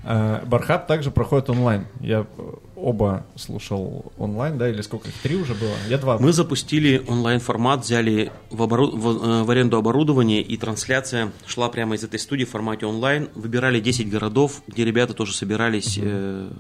[0.03, 1.87] А, Бархат также проходит онлайн.
[2.01, 5.15] Я э, оба слушал онлайн, да, или сколько их?
[5.23, 5.73] Три уже было?
[5.89, 6.19] Я два.
[6.19, 11.95] Мы запустили онлайн-формат, взяли в, обору- в, э, в аренду оборудование, и трансляция шла прямо
[11.95, 13.29] из этой студии в формате онлайн.
[13.35, 16.51] Выбирали 10 городов, где ребята тоже собирались э,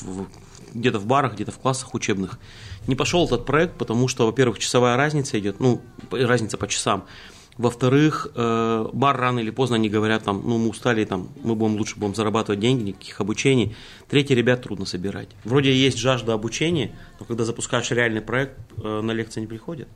[0.00, 0.26] в-
[0.74, 2.38] где-то в барах, где-то в классах учебных.
[2.86, 7.04] Не пошел этот проект, потому что, во-первых, часовая разница идет, ну, разница по часам.
[7.58, 11.76] Во-вторых, э, бар рано или поздно они говорят, там, ну, мы устали, там, мы будем
[11.76, 13.76] лучше будем зарабатывать деньги, никаких обучений.
[14.08, 15.28] Третий, ребят трудно собирать.
[15.44, 19.88] Вроде есть жажда обучения, но когда запускаешь реальный проект, э, на лекции не приходят.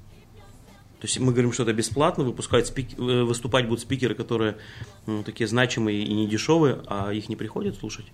[1.00, 4.56] То есть мы говорим, что это бесплатно, выпускают спик- э, выступать будут спикеры, которые
[5.06, 8.06] ну, такие значимые и не дешевые, а их не приходят слушать.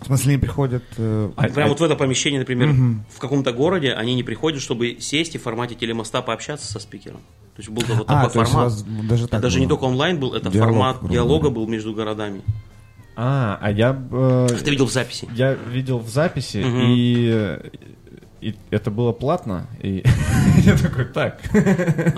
[0.00, 0.82] В смысле, не приходят...
[0.98, 2.72] э, А- Прямо а- вот в это помещение, например,
[3.14, 7.20] в каком-то городе, они не приходят, чтобы сесть и в формате телемоста пообщаться со спикером.
[7.56, 8.72] То есть был вот А, такой то есть у формат.
[8.72, 9.76] вас даже так Даже не было?
[9.76, 12.42] только онлайн был, это Диалог, формат грубо диалога был между городами.
[13.16, 13.96] А, а я...
[14.10, 15.28] э, Ты видел в записи?
[15.34, 16.80] Я видел в записи, Мгм.
[16.88, 17.58] и,
[18.44, 20.04] и это было платно, и
[20.58, 21.40] я такой, так.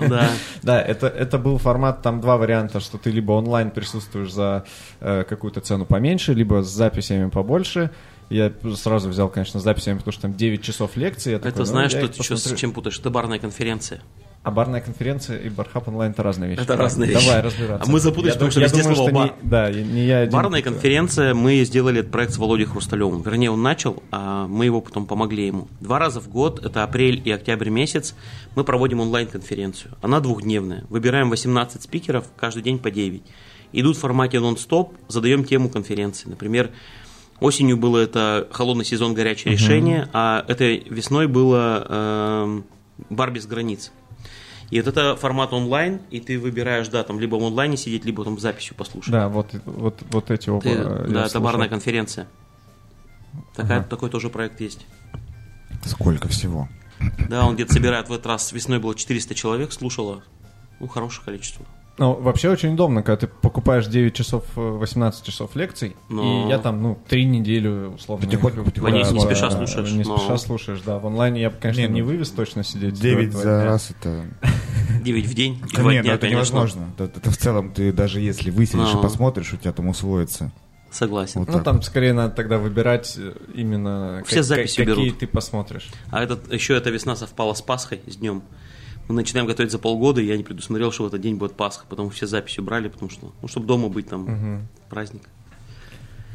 [0.09, 0.29] Да.
[0.61, 4.65] Да, это, это был формат, там два варианта, что ты либо онлайн присутствуешь за
[4.99, 7.91] э, какую-то цену поменьше, либо с записями побольше.
[8.29, 11.35] Я сразу взял, конечно, с записями, потому что там 9 часов лекции.
[11.35, 12.99] Такой, Это ну, знаешь, я что что, с чем путаешь?
[12.99, 14.01] Это барная конференция.
[14.47, 16.61] А барная конференция и бархап онлайн это разные вещи.
[16.61, 17.25] Это разные вещи.
[17.25, 17.85] Давай разбираться.
[17.85, 19.35] А мы запутались, Я потому что я везде думаю, слово что не- бар.
[19.43, 20.31] Да, и не я один.
[20.31, 20.73] Барная путаю.
[20.75, 23.23] конференция, мы сделали этот проект с Володей Хрусталевым.
[23.23, 25.67] Вернее, он начал, а мы его потом помогли ему.
[25.81, 28.15] Два раза в год, это апрель и октябрь месяц,
[28.55, 29.95] мы проводим онлайн-конференцию.
[30.01, 30.85] Она двухдневная.
[30.87, 33.23] Выбираем 18 спикеров, каждый день по 9.
[33.73, 36.29] Идут в формате нон-стоп, задаем тему конференции.
[36.29, 36.69] Например,
[37.41, 42.65] осенью было это холодный сезон горячее решение, а этой весной было эм,
[43.09, 43.91] бар без границ.
[44.69, 48.23] И вот это формат онлайн, и ты выбираешь, да, там либо в онлайне сидеть, либо
[48.25, 49.11] там записью послушать.
[49.11, 50.61] Да, вот, вот, вот эти оба.
[50.61, 51.41] Ты- да, это слушал.
[51.41, 52.27] барная конференция.
[53.55, 54.85] Такая, Такой тоже проект есть.
[55.85, 56.67] Сколько всего?
[57.29, 60.23] Да, он где-то собирает в этот раз, весной было 400 человек, слушало.
[60.79, 61.65] Ну, хорошее количество.
[61.99, 66.49] Ну, вообще очень удобно, когда ты покупаешь 9 часов, э, 18 часов лекций, Но- и
[66.49, 68.23] я там, ну, три недели, условно.
[68.25, 68.91] Потихоньку, их, потихоньку.
[68.99, 70.99] Конечно, не спеша слушаешь, Не но- спеша слушаешь, да.
[70.99, 72.93] В онлайне я бы, конечно, Не, не, ну, вывез точно сидеть.
[72.95, 73.65] до 9 этого за дня.
[73.65, 74.25] раз это...
[75.03, 76.27] 9 в день, и нет, дня, это конечно.
[76.27, 76.89] невозможно.
[76.97, 78.99] Это, это в целом ты даже если выселишь Ну.
[78.99, 80.51] и посмотришь, у тебя там усвоится.
[80.91, 81.41] Согласен.
[81.41, 85.19] Вот Ну, там скорее надо тогда выбирать э, именно Все записи какие берут.
[85.19, 85.89] ты посмотришь.
[86.11, 88.41] А этот, еще эта весна совпала с Пасхой, с днем.
[89.07, 91.85] Мы начинаем готовить за полгода, и я не предусмотрел, что в этот день будет Пасха,
[91.87, 95.23] потому все записи убрали, потому что, ну, чтобы дома быть там, праздник.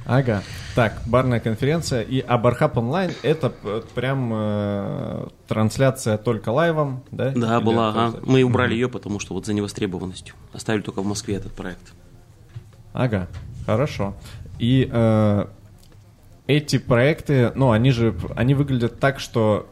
[0.05, 0.43] Ага.
[0.75, 7.31] Так, барная конференция и а Бархаб онлайн это э, прям э, трансляция только лайвом, да?
[7.31, 8.21] Да, Или была, ага.
[8.25, 10.35] Мы убрали ее, потому что вот за невостребованностью.
[10.53, 11.93] Оставили только в Москве этот проект.
[12.93, 13.29] Ага,
[13.65, 14.15] хорошо.
[14.59, 15.47] И э,
[16.47, 19.69] эти проекты, ну, они же, они выглядят так, что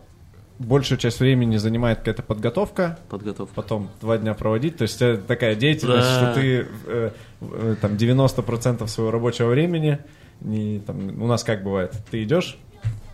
[0.60, 3.54] большую часть времени занимает какая-то подготовка, Подготовка.
[3.54, 6.32] потом два дня проводить, то есть это такая деятельность, Да.
[6.32, 9.98] что ты э, э, там 90% своего рабочего времени,
[10.40, 12.58] не, там, у нас как бывает, ты идешь,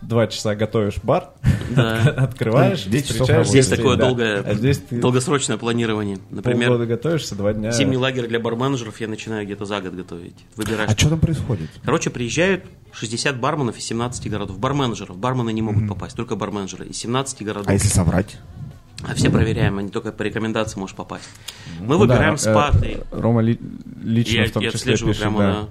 [0.01, 1.29] два часа готовишь бар,
[1.75, 1.97] Да.
[2.17, 4.05] открываешь, 10 часов встречаешь Здесь такое да.
[4.05, 6.17] долгое, а здесь ты долгосрочное планирование.
[6.29, 7.71] Например, полгода готовишься, два дня.
[7.71, 10.35] зимний лагерь для барменеджеров я начинаю где-то за год готовить.
[10.55, 10.89] Выбираешь.
[10.91, 11.69] А что там происходит?
[11.83, 14.57] Короче, приезжают 60 барменов из 17 городов.
[14.59, 15.17] Барменджеров.
[15.17, 17.67] Бармены не могут попасть, только барменджеры из 17 городов.
[17.67, 18.37] А если соврать?
[19.07, 21.29] А все проверяем, они только по рекомендации можешь попасть.
[21.79, 23.01] Мы Ну выбираем да, спа-отель.
[23.11, 23.59] э, Рома ли-
[24.03, 25.51] лично Я, в том я числе отслеживаю пишет, прямо, да.
[25.53, 25.67] да.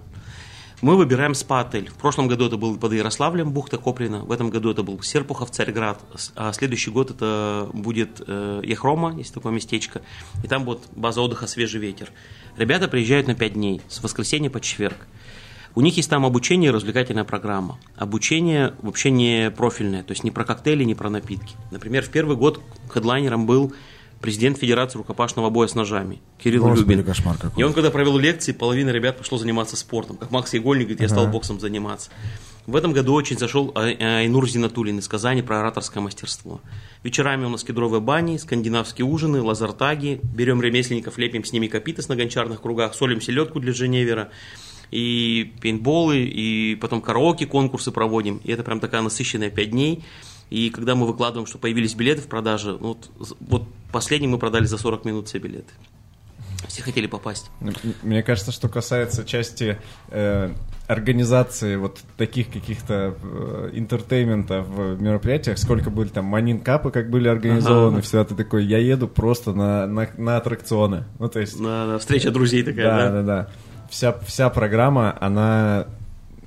[0.83, 1.89] Мы выбираем спа-отель.
[1.89, 4.19] В прошлом году это был под Ярославлем, бухта Коплина.
[4.21, 5.99] В этом году это был Серпухов, Царьград.
[6.35, 10.03] А следующий год это будет э, Яхрома, есть такое местечко.
[10.45, 12.12] И там будет база отдыха «Свежий ветер».
[12.59, 15.07] Ребята приезжают на 5 дней, с воскресенья по четверг.
[15.75, 17.79] У них есть там обучение и развлекательная программа.
[17.97, 21.55] Обучение вообще не профильное, то есть не про коктейли, не про напитки.
[21.71, 22.61] Например, в первый год
[22.91, 23.73] хедлайнером был
[24.20, 27.05] президент Федерации рукопашного боя с ножами Кирилл Господи, Любин.
[27.05, 27.61] кошмар какой.
[27.61, 30.16] И он, когда провел лекции, половина ребят пошло заниматься спортом.
[30.16, 32.11] Как Макс Игольник говорит, я стал боксом заниматься.
[32.66, 36.61] В этом году очень зашел А- А- Айнур Зинатулин из Казани про ораторское мастерство.
[37.05, 40.20] Вечерами у нас кедровые бани, скандинавские ужины, лазертаги.
[40.24, 44.31] Берем ремесленников, лепим с ними копитас на гончарных кругах, солим селедку для Женевера.
[44.90, 48.40] И пейнтболы, и потом караоке конкурсы проводим.
[48.44, 50.05] И это прям такая насыщенная 5 дней.
[50.51, 54.65] И когда мы выкладываем, что появились билеты в продаже, ну вот, вот последний мы продали
[54.65, 55.73] за 40 минут все билеты.
[56.69, 57.51] Все хотели попасть.
[57.61, 59.79] М- Мне кажется, что касается части
[60.09, 60.53] э,
[60.89, 67.11] организации вот таких каких-то э, entertainment а в мероприятиях, сколько были там Monin Cup'ы, как
[67.11, 68.03] были организованы, Ага.
[68.03, 71.05] всегда ты такой, я еду просто на, на, на аттракционы.
[71.19, 71.61] Ну, то есть...
[71.61, 73.11] Да, да, встреча друзей такая, да, да?
[73.11, 73.49] да, да.
[73.91, 75.87] Вся, вся программа, она,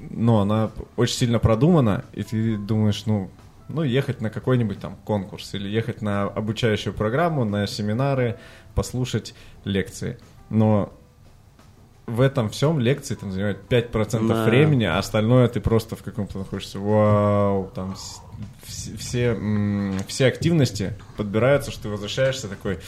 [0.09, 3.29] ну, она очень сильно продумана, и ты думаешь, ну,
[3.69, 8.37] ну, ехать на какой-нибудь там конкурс или ехать на обучающую программу, на семинары,
[8.75, 10.17] послушать лекции.
[10.49, 10.91] Но
[12.07, 14.43] в этом всем лекции там занимают 5% Да.
[14.45, 17.95] времени, а остальное ты просто в каком-то находишься, вау, там
[18.65, 22.79] все, м, все активности подбираются, что ты возвращаешься такой,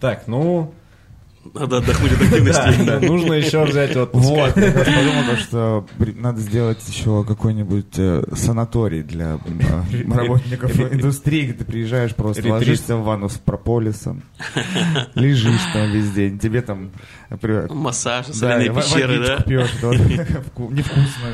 [0.00, 0.74] так, ну,
[1.52, 2.84] Надо отдохнуть от активности.
[2.84, 4.24] да, нужно еще взять отпуск.
[4.24, 11.46] Вот, я подумал, то, что надо сделать еще какой-нибудь э, санаторий для э, работников индустрии,
[11.46, 12.52] где ты приезжаешь, просто Ретрит.
[12.52, 14.22] ложишься в ванну с прополисом,
[15.14, 16.90] лежишь там весь день, тебе там...
[17.30, 19.42] например, Массаж, соляные пещеры, да?
[19.42, 19.70] пьешь,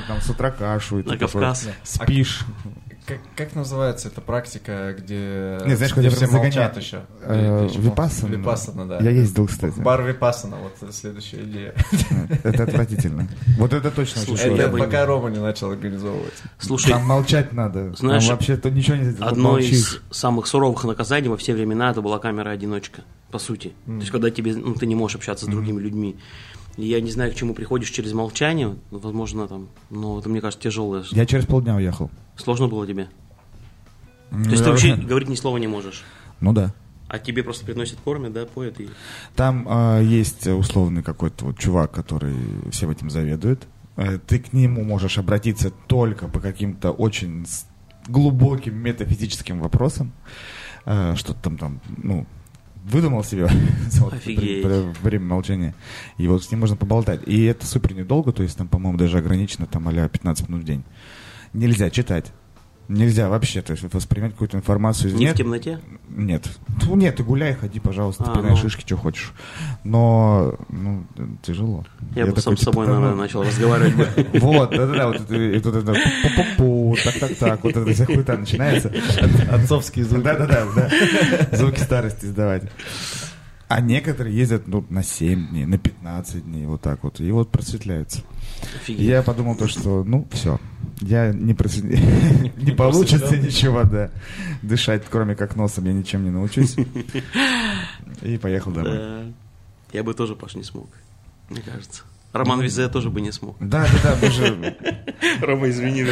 [0.08, 0.98] там, с утра кашу.
[0.98, 1.68] и На ты такой Кавказ.
[1.82, 2.44] Спишь.
[3.10, 7.02] Как, как называется эта практика, где, Не, знаешь, где все молчат еще?
[7.22, 8.30] Э, Випассана.
[8.32, 8.98] Випассана, да.
[9.00, 9.80] Я ездил, кстати.
[9.80, 11.74] Бар Випассана, вот следующая идея.
[12.44, 13.28] Это отвратительно.
[13.58, 14.54] Вот это точно очень Слушай.
[14.56, 16.34] Это пока Рома не начал организовывать.
[16.60, 17.92] Слушай, Там молчать надо.
[17.96, 22.02] Знаешь, Там вообще то ничего не одно из самых суровых наказаний во все времена это
[22.02, 23.72] была камера-одиночка, по сути.
[23.86, 26.16] То есть, когда тебе, ну, ты не можешь общаться с другими людьми.
[26.76, 30.62] Я не знаю, к чему приходишь через молчание, ну, возможно, там, но это, мне кажется,
[30.62, 31.04] тяжелое.
[31.10, 32.10] Я через полдня уехал.
[32.36, 33.08] Сложно было тебе?
[34.30, 36.04] Ну, То есть ты вообще говорить ни слова не можешь?
[36.40, 36.72] Ну да.
[37.08, 38.88] А тебе просто приносят, кормят, да, поят и...
[39.34, 42.36] Там а, есть условный какой-то вот чувак, который
[42.70, 43.66] всем этим заведует.
[43.96, 47.44] Э, Ты к нему можешь обратиться только по каким-то очень
[48.06, 50.12] глубоким метафизическим вопросам.
[50.84, 52.26] Э, Что-то там, там, ну,
[52.90, 53.48] выдумал себе
[53.88, 54.62] за вот Офигеть.
[54.62, 55.74] при- при- время молчания.
[56.18, 57.20] И вот с ним можно поболтать.
[57.26, 60.66] И это супер недолго, то есть там, по-моему, даже ограничено там а 15 минут в
[60.66, 60.84] день.
[61.52, 62.32] Нельзя читать.
[62.90, 65.32] Нельзя вообще, то есть воспринимать какую-то информацию Не извне.
[65.32, 65.78] в темноте?
[66.08, 66.48] Нет.
[66.82, 68.56] Ну, нет, ты гуляй, ходи, пожалуйста, А, пинай ну.
[68.56, 69.32] шишки, что хочешь.
[69.84, 71.04] Но, ну,
[71.40, 71.86] тяжело.
[72.16, 73.22] Я, бы такой, сам с типа, собой, «Да наверное, ну».
[73.22, 74.08] начал разговаривать бы.
[74.40, 78.92] Вот, да-да-да, вот это, это пу-пу-пу, так-так-так, вот эта вся хуета начинается.
[79.52, 80.24] Отцовские звуки.
[80.24, 81.56] Да-да-да, да.
[81.56, 82.64] Звуки старости издавать.
[83.68, 87.20] А некоторые ездят ну, на 7 дней, на 15 дней, вот так вот.
[87.20, 88.22] И вот просветляются.
[88.76, 89.06] Офигеть.
[89.06, 90.58] Я подумал то, что, ну, все.
[91.00, 91.82] Я не, прос-
[92.56, 94.10] не получится ничего, да.
[94.62, 96.76] Дышать, кроме как носом, я ничем не научусь.
[98.22, 98.98] И поехал домой.
[98.98, 99.22] Да.
[99.92, 100.88] Я бы тоже, Паш, не смог,
[101.48, 102.02] мне кажется.
[102.32, 103.56] Роман Визе тоже бы не смог.
[103.58, 104.76] Да, да, да, мы же...
[105.40, 106.04] Рома, извини.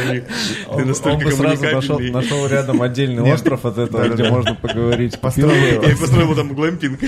[0.67, 3.35] Он, он бы сразу нашел, нашел рядом отдельный Нет.
[3.35, 5.17] остров от этого, где можно поговорить.
[5.19, 5.83] Построил его.
[5.83, 6.99] Я построил там глэмпинг.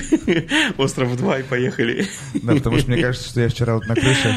[0.78, 2.06] Остров 2 и поехали.
[2.42, 4.34] Да, потому что мне кажется, что я вчера вот на крыше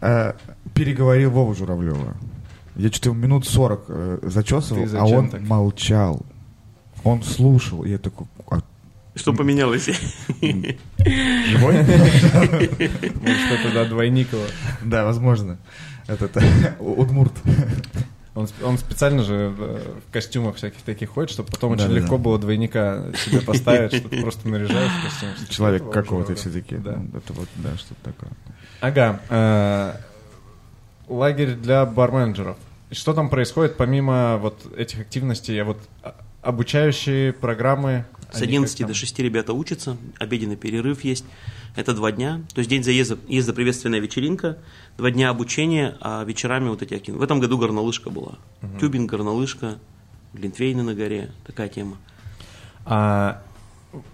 [0.00, 0.32] э,
[0.74, 2.16] переговорил Вову Журавлева.
[2.76, 5.40] Я что-то минут 40 э, зачесывал, а он так?
[5.42, 6.24] молчал.
[7.04, 8.60] Он слушал, и я такой, а,
[9.14, 9.84] Что поменялось?
[10.40, 11.78] живой?
[11.78, 11.94] Может,
[13.60, 14.46] это да, Двойникова.
[14.82, 15.58] Да, возможно.
[16.06, 16.36] Этот
[16.78, 17.32] Удмурт.
[18.36, 22.00] Он, он специально же э, в костюмах всяких таких ходит, чтобы потом очень Да-да-да.
[22.00, 25.48] легко было двойника себе поставить, что ты просто наряжаешь костюм.
[25.48, 26.76] Человек какого-то все-таки.
[26.76, 27.02] Да.
[27.14, 28.30] Это вот, да, что-то такое.
[28.82, 29.20] Ага.
[29.30, 29.92] э,
[31.08, 32.58] лагерь для барменджеров.
[32.92, 35.60] Что там происходит помимо вот этих активностей?
[35.60, 38.04] А Вот а, обучающие программы?
[38.32, 38.88] С они 11 как там?
[38.88, 41.24] до 6 ребята учатся, обеденный перерыв есть.
[41.76, 42.42] Это два дня.
[42.54, 44.58] То есть день заезда, езда приветственная вечеринка,
[44.96, 47.20] два дня обучения, а вечерами вот эти активности.
[47.20, 48.38] В этом году горнолыжка была.
[48.80, 49.78] Тюбинг, горнолыжка,
[50.32, 51.96] глинтвейны на горе, такая тема.
[52.84, 53.42] А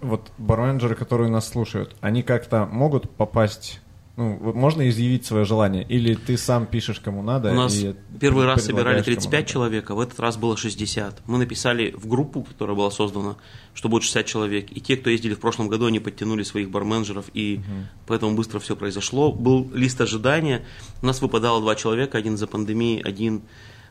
[0.01, 3.79] вот барменджеры, которые нас слушают, они как-то могут попасть...
[4.15, 5.83] Ну, можно изъявить свое желание?
[5.89, 7.51] Или ты сам пишешь, кому надо?
[7.51, 9.45] У нас и первый раз собирали кому 35 надо?
[9.51, 11.23] человек, а в этот раз было 60.
[11.25, 13.37] Мы написали в группу, которая была создана,
[13.73, 14.67] что будет 60 человек.
[14.71, 17.61] И те, кто ездили в прошлом году, они подтянули своих барменджеров, и
[18.05, 19.31] поэтому быстро все произошло.
[19.31, 20.63] Был лист ожидания.
[21.01, 23.41] У нас выпадало два человека, один за пандемией, один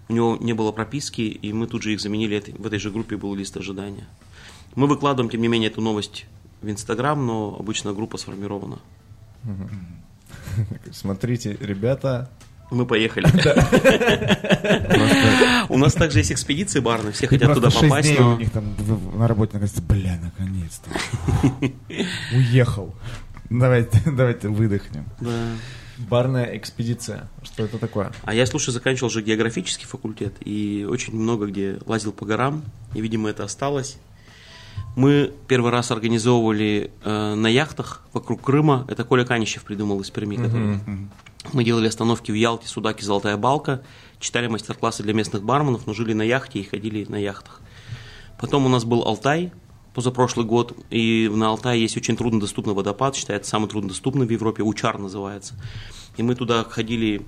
[0.08, 2.44] у него не было прописки, и мы тут же их заменили.
[2.58, 4.06] В этой же группе был лист ожидания.
[4.76, 6.26] Мы выкладываем, тем не менее, эту новость
[6.60, 8.78] в Инстаграм, но обычно группа сформирована.
[10.92, 12.30] Смотрите, ребята,
[12.70, 13.26] Мы поехали.
[15.68, 18.74] У нас также есть экспедиции барные, все хотят туда попасть, у них там
[19.18, 20.88] на работе наконец-то, бля, наконец-то.
[22.34, 22.94] Уехал.
[23.50, 25.04] Давайте, давайте выдохнем.
[25.98, 27.28] Барная экспедиция.
[27.42, 28.10] Что это такое?
[28.22, 32.64] А я, слушай, заканчивал же географический факультет и очень много где лазил по горам,
[32.94, 33.98] и, видимо, это осталось.
[34.96, 38.86] Мы первый раз организовывали э, на яхтах вокруг Крыма.
[38.88, 40.36] Это Коля Канищев придумал из Перми.
[40.36, 40.78] который-
[41.52, 43.82] Мы делали остановки в Ялте, Судаке, Золотая Балка,
[44.20, 47.60] читали мастер-классы для местных барменов, но жили на яхте и ходили на яхтах.
[48.40, 49.50] Потом у нас был Алтай,
[49.94, 54.98] позапрошлый год, и на Алтае есть очень труднодоступный водопад, считается самый труднодоступный в Европе, Учар
[54.98, 55.54] называется.
[56.16, 57.22] И мы туда ходили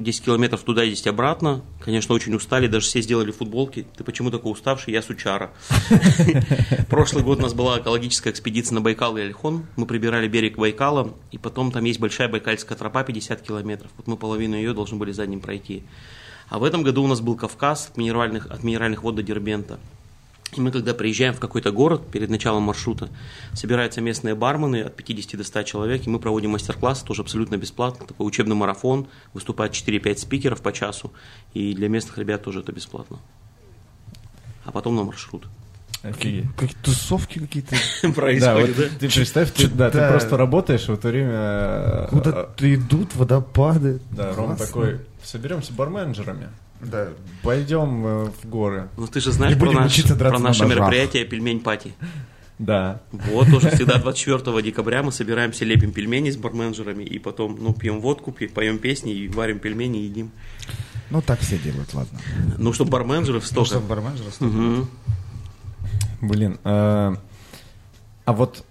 [0.00, 1.62] 10 километров туда и 10 обратно.
[1.80, 3.86] Конечно, очень устали, даже все сделали футболки.
[3.96, 4.92] Ты почему такой уставший?
[4.92, 5.52] Я с Учара.
[6.88, 9.66] Прошлый год у нас была экологическая экспедиция на Байкал и Ольхон.
[9.76, 13.90] Мы прибирали берег Байкала, и потом там есть большая байкальская тропа 50 километров.
[13.98, 15.84] Вот мы половину ее должны были за ним пройти.
[16.48, 19.78] А в этом году у нас был Кавказ от минеральных, от минеральных вод до Дербента.
[20.56, 23.08] И мы, когда приезжаем в какой-то город перед началом маршрута,
[23.52, 28.06] собираются местные бармены от 50 до 100 человек, и мы проводим мастер-классы тоже абсолютно бесплатно,
[28.06, 31.12] такой учебный марафон, выступает 4-5 спикеров по часу,
[31.54, 33.18] и для местных ребят тоже это бесплатно.
[34.64, 35.46] А потом на маршрут.
[36.02, 36.46] Офигеть.
[36.56, 37.76] Как тусовки какие-то.
[38.40, 40.10] Да, вот ты представь, ты, да, ты Да.
[40.10, 42.06] просто работаешь в это время.
[42.08, 44.00] Куда-то идут водопады.
[44.10, 46.48] Да, Ром такой, соберемся барменджерами,
[46.80, 47.08] Да.
[47.42, 48.88] пойдем э, в горы.
[48.96, 50.78] Ну ты же знаешь про, наш- про на наше ножах.
[50.78, 51.92] мероприятие «Пельмень пати».
[52.58, 53.00] Да.
[53.10, 58.00] Вот, тоже всегда 24 декабря мы собираемся, лепим пельмени с барменджерами, и потом, ну, пьем
[58.00, 60.30] водку, поем песни, и варим пельмени, и едим.
[61.08, 62.18] Ну, так все делают, ладно.
[62.58, 63.80] Ну, чтобы барменджеров Потому столько.
[63.84, 64.90] что барменджер Мгм.
[66.20, 67.16] Блин, э,
[68.26, 68.64] а вот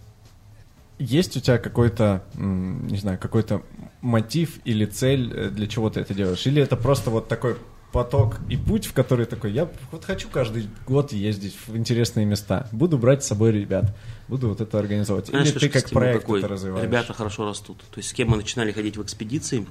[0.99, 3.63] есть у тебя какой-то, не знаю, какой-то
[4.01, 6.45] мотив или цель, э, для чего ты это делаешь?
[6.45, 7.57] Или это просто вот такой
[7.91, 12.67] поток и путь, в который такой, я вот хочу каждый год ездить в интересные места,
[12.71, 13.95] буду брать с собой ребят,
[14.28, 15.28] буду вот это организовать.
[15.28, 16.39] Знаешь, Или ты как стимул проект какой?
[16.39, 16.86] это развиваешь?
[16.86, 17.80] Ребята хорошо растут.
[17.91, 19.65] То есть с кем мы начинали ходить в экспедиции,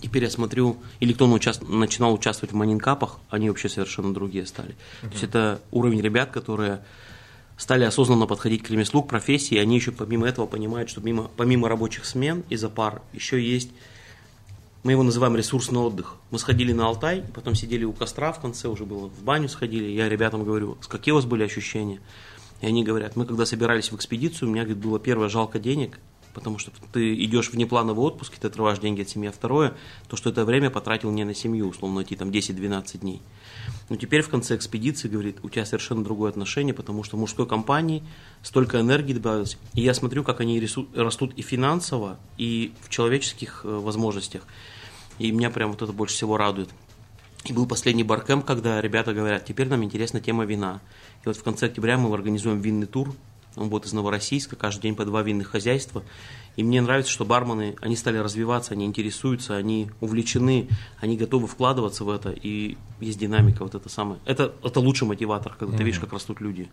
[0.00, 4.76] теперь я смотрю, или кто научаст- начинал участвовать в манинкапах, они вообще совершенно другие стали.
[5.02, 6.80] То есть это уровень ребят, которые
[7.56, 11.30] стали осознанно подходить к ремеслу, к профессии, и они еще помимо этого понимают, что мимо,
[11.36, 13.70] помимо рабочих смен и за пар еще есть
[14.84, 16.16] мы его называем ресурсный отдых.
[16.30, 19.90] Мы сходили на Алтай, потом сидели у костра в конце, уже было в баню сходили.
[19.90, 22.00] Я ребятам говорю, «С какие у вас были ощущения?
[22.60, 25.98] И они говорят, мы когда собирались в экспедицию, у меня говорит, было первое жалко денег,
[26.34, 29.28] потому что ты идешь в неплановый отпуск, и ты отрываешь деньги от семьи.
[29.28, 29.74] А второе,
[30.08, 33.22] то, что это время потратил не на семью, условно, идти там 10-12 дней.
[33.88, 37.46] Но теперь в конце экспедиции, говорит, у тебя совершенно другое отношение, потому что в мужской
[37.46, 38.02] компании
[38.42, 39.56] столько энергии добавилось.
[39.72, 40.62] И я смотрю, как они
[40.94, 44.42] растут и финансово, и в человеческих э, возможностях.
[45.18, 46.70] И меня прям вот это больше всего радует.
[47.44, 50.80] И был последний баркэмп, когда ребята говорят, теперь нам интересна тема вина.
[51.24, 53.14] И вот в конце октября мы организуем винный тур.
[53.56, 56.02] Он будет из Новороссийска, каждый день по два винных хозяйства.
[56.56, 60.68] И мне нравится, что бармены, они стали развиваться, они интересуются, они увлечены,
[61.00, 62.30] они готовы вкладываться в это.
[62.30, 64.20] И есть динамика, вот это самое.
[64.24, 66.68] Это, это лучший мотиватор, когда ты видишь, как растут люди.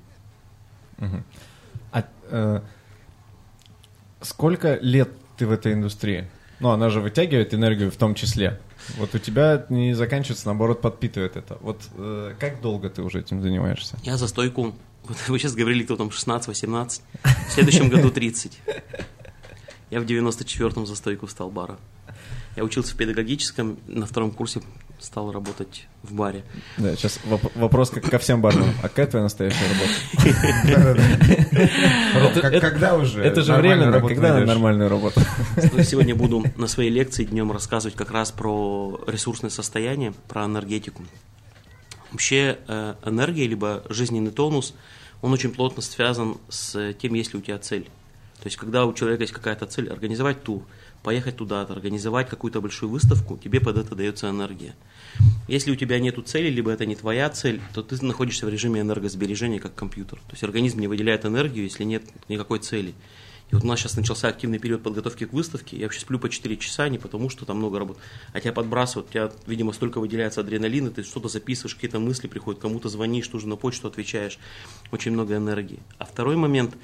[1.91, 2.61] А э,
[4.21, 6.29] сколько лет ты в этой индустрии?
[6.61, 8.59] Ну, она же вытягивает энергию в том числе.
[8.97, 11.57] Вот у тебя не заканчивается, наоборот, подпитывает это.
[11.59, 13.97] Вот э, как долго ты уже этим занимаешься?
[14.03, 18.59] Я за стойку, вот вы сейчас говорили, кто там 16-18, в следующем году 30.
[19.89, 21.77] Я в 94-м за стойку встал бара.
[22.55, 24.61] Я учился в педагогическом, на втором курсе
[25.01, 26.43] стал работать в баре.
[26.77, 28.73] Да, сейчас воп- вопрос как ко всем барменам.
[28.81, 29.65] А какая твоя настоящая
[30.63, 32.61] работа?
[32.61, 33.23] Когда уже?
[33.23, 35.19] Это же работу когда нормальную работу?
[35.83, 41.03] Сегодня буду на своей лекции днем рассказывать как раз про ресурсное состояние, про энергетику.
[42.11, 44.73] Вообще э, энергия, либо жизненный тонус,
[45.21, 47.85] он очень плотно связан с тем, есть ли у тебя цель.
[48.41, 50.63] То есть, когда у человека есть какая-то цель, организовать тур,
[51.03, 54.75] поехать туда-то, организовать какую-то большую выставку, тебе под это дается энергия.
[55.47, 58.81] Если у тебя нет цели, либо это не твоя цель, то ты находишься в режиме
[58.81, 60.19] энергосбережения, как компьютер.
[60.19, 62.93] То есть организм не выделяет энергию, если нет никакой цели.
[63.51, 65.75] И вот у нас сейчас начался активный период подготовки к выставке.
[65.75, 67.99] Я вообще сплю по 4 часа не потому, что там много работы,
[68.31, 72.61] а тебя подбрасывают, у тебя, видимо, столько выделяется адреналина, ты что-то записываешь, какие-то мысли приходят,
[72.61, 74.39] кому-то звонишь, тоже на почту отвечаешь.
[74.91, 75.79] Очень много энергии.
[75.97, 76.77] А второй момент.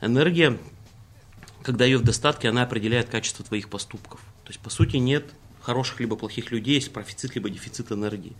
[0.00, 0.56] Энергия,
[1.62, 4.20] когда ее в достатке, она определяет качество твоих поступков.
[4.44, 5.26] То есть, по сути, нет
[5.60, 8.34] хороших либо плохих людей, есть профицит либо дефицит энергии.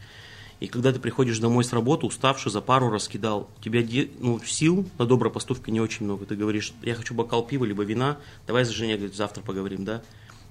[0.61, 3.83] И когда ты приходишь домой с работы, уставший, за пару раскидал, у тебя
[4.19, 6.27] ну, сил на добрые поступки не очень много.
[6.27, 10.03] Ты говоришь, я хочу бокал пива, либо вина, давай с женой говорит, завтра поговорим, да?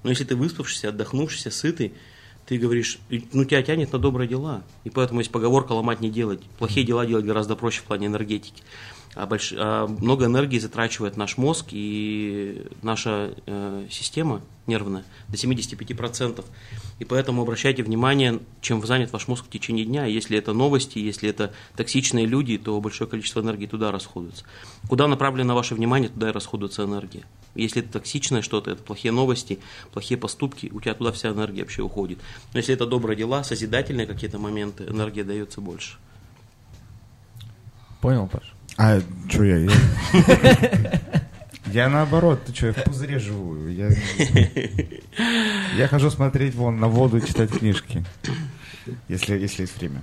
[0.02, 1.94] Но если ты выспавшийся, отдохнувшийся, сытый,
[2.46, 2.98] ты говоришь,
[3.32, 4.64] ну тебя тянет на добрые дела.
[4.82, 6.42] И поэтому есть поговорка ломать не делать.
[6.58, 8.64] Плохие дела делать гораздо проще в плане энергетики.
[9.14, 16.44] А, больш- а много энергии затрачивает наш мозг и наша э, система нервная до 75%.
[17.00, 20.06] И поэтому обращайте внимание, чем занят ваш мозг в течение дня.
[20.06, 24.44] Если это новости, если это токсичные люди, то большое количество энергии туда расходуется.
[24.88, 27.24] Куда направлено ваше внимание, туда и расходуется энергия.
[27.56, 29.58] Если это токсичное что-то, это плохие новости,
[29.92, 32.18] плохие поступки, у тебя туда вся энергия вообще уходит.
[32.52, 35.96] Но если это добрые дела, созидательные какие-то моменты, энергия дается больше.
[38.00, 38.54] Понял, Паш?
[38.76, 39.58] А, что я?
[39.58, 39.70] Я,
[41.66, 43.68] я наоборот, ты что, я в пузыре живу.
[43.68, 43.90] Я,
[45.76, 48.04] я хожу смотреть вон на воду и читать книжки.
[49.08, 50.02] Если, если есть время.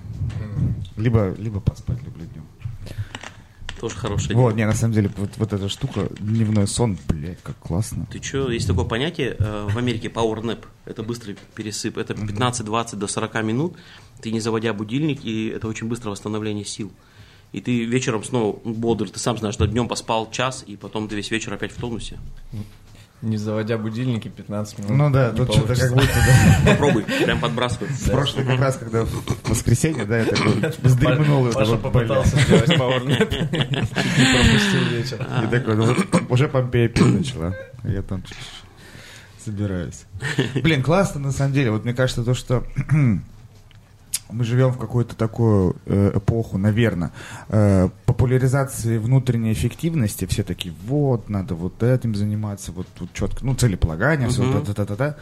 [0.95, 2.45] Либо, либо поспать люблю днем.
[3.80, 7.55] Тоже хорошее Вот, не, на самом деле, вот, вот эта штука, дневной сон, блядь, как
[7.57, 8.07] классно.
[8.11, 12.95] Ты что, есть такое понятие э, в Америке power nap, это быстрый пересып, это 15-20
[12.95, 13.78] до 40 минут,
[14.20, 16.91] ты не заводя будильник, и это очень быстрое восстановление сил.
[17.53, 21.15] И ты вечером снова бодр, ты сам знаешь, что днем поспал час, и потом ты
[21.15, 22.17] весь вечер опять в тонусе.
[23.23, 24.91] Не заводя будильники 15 минут.
[24.91, 26.71] Ну да, не тут что-то как будто, да.
[26.71, 27.87] Попробуй, прям подбрасывай.
[27.89, 31.47] В прошлый как раз, когда в воскресенье, да, я такой вздремнул.
[31.47, 33.31] и Паша попытался сделать пауэрнэп.
[33.31, 35.27] Не пропустил вечер.
[35.43, 35.97] И такой, ну вот
[36.29, 37.55] уже Помпея пить начала.
[37.83, 38.23] Я там
[39.43, 40.03] собираюсь.
[40.53, 41.71] Блин, классно на самом деле.
[41.71, 42.63] Вот мне кажется, то, что
[44.30, 47.12] мы живем в какую-то такую э, эпоху, наверное,
[47.49, 50.26] э, популяризации внутренней эффективности.
[50.26, 54.66] Все такие, вот, надо вот этим заниматься, вот тут четко, ну, целеполагание, все, Мгм.
[54.66, 55.16] та-та-та-та.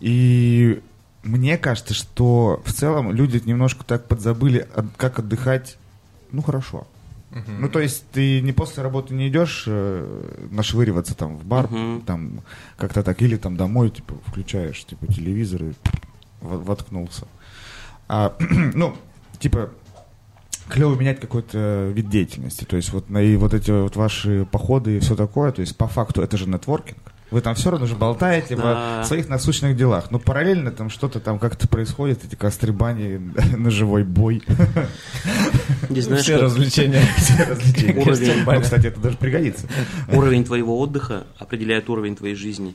[0.00, 0.80] И
[1.22, 5.78] мне кажется, что в целом люди немножко так подзабыли, как отдыхать,
[6.30, 6.86] ну, хорошо.
[7.46, 12.02] Ну, то есть ты не после работы не идешь э, нашвыриваться там в бар, Мгм.
[12.02, 12.40] там
[12.76, 15.72] как-то так, или там домой, типа, включаешь, типа, телевизор и
[16.42, 17.26] во- воткнулся.
[18.14, 18.34] А,
[18.74, 18.94] ну,
[19.38, 19.70] типа,
[20.68, 22.64] клево менять какой-то вид деятельности.
[22.64, 25.74] То есть вот, на- и вот эти вот ваши походы и все такое, то есть
[25.78, 26.98] по факту это же нетворкинг.
[27.30, 29.00] Вы там все равно же болтаете Да.
[29.00, 30.10] о своих насущных делах.
[30.10, 33.18] Но параллельно там что-то там как-то происходит, эти костры бани,
[33.56, 34.42] ножевой бой.
[35.88, 37.00] Не знаешь, Все развлечения.
[37.16, 38.02] Все развлечения.
[38.02, 38.42] Уровень.
[38.44, 39.66] Ну, кстати, это даже пригодится.
[40.12, 42.74] уровень твоего отдыха определяет уровень твоей жизни.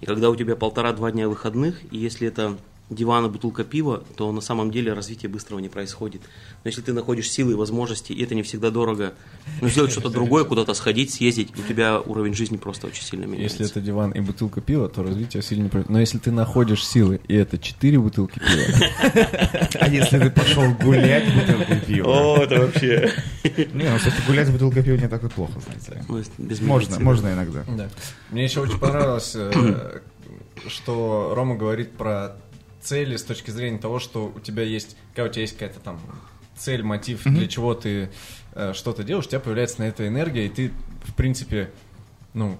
[0.00, 2.56] И когда у тебя полтора-два дня выходных, и если это
[2.90, 6.22] диван и бутылка пива, то на самом деле развитие быстрого не происходит.
[6.64, 9.14] Но если ты находишь силы и возможности, и это не всегда дорого,
[9.60, 13.58] но сделать что-то другое, куда-то сходить, съездить, у тебя уровень жизни просто очень сильно меняется.
[13.62, 15.90] Если это диван и бутылка пива, то развитие сильно не произойдет.
[15.90, 18.90] Но если ты находишь силы, и это 4 бутылки пива,
[19.80, 22.06] А если ты пошел гулять бутылкой пива?
[22.08, 23.12] О, это вообще...
[23.72, 26.04] Не, ну, кстати, гулять с бутылкой пива не так и плохо, знаете.
[26.08, 26.22] Ну,
[26.66, 27.64] Можно, можно иногда.
[27.76, 27.88] Да.
[28.30, 30.00] Мне еще очень понравилось, э,
[30.68, 32.36] что Рома говорит про
[32.86, 36.00] цели с точки зрения того, что у тебя есть, когда у тебя есть какая-то там
[36.56, 38.10] цель, мотив, для чего ты
[38.54, 40.72] э, что-то делаешь, у тебя появляется на это энергия, и ты,
[41.04, 41.70] в принципе,
[42.34, 42.58] ну,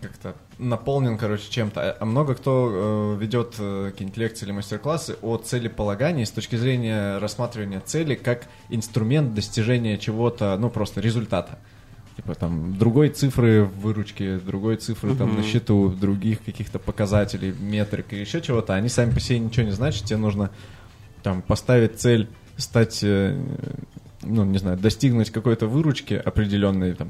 [0.00, 1.80] как-то наполнен, короче, чем-то.
[1.80, 6.56] А- А много кто э, ведет э, какие-нибудь лекции или мастер-классы о целеполагании с точки
[6.56, 11.58] зрения рассматривания цели как инструмент достижения чего-то, ну, просто результата.
[12.18, 18.12] Типа там другой цифры в выручке, другой цифры там на счету, других каких-то показателей, метрик
[18.12, 20.50] и еще чего-то, они сами по себе ничего не значат, тебе нужно
[21.22, 23.40] там поставить цель стать, э,
[24.22, 27.08] ну, не знаю, достигнуть какой-то выручки определенной, там,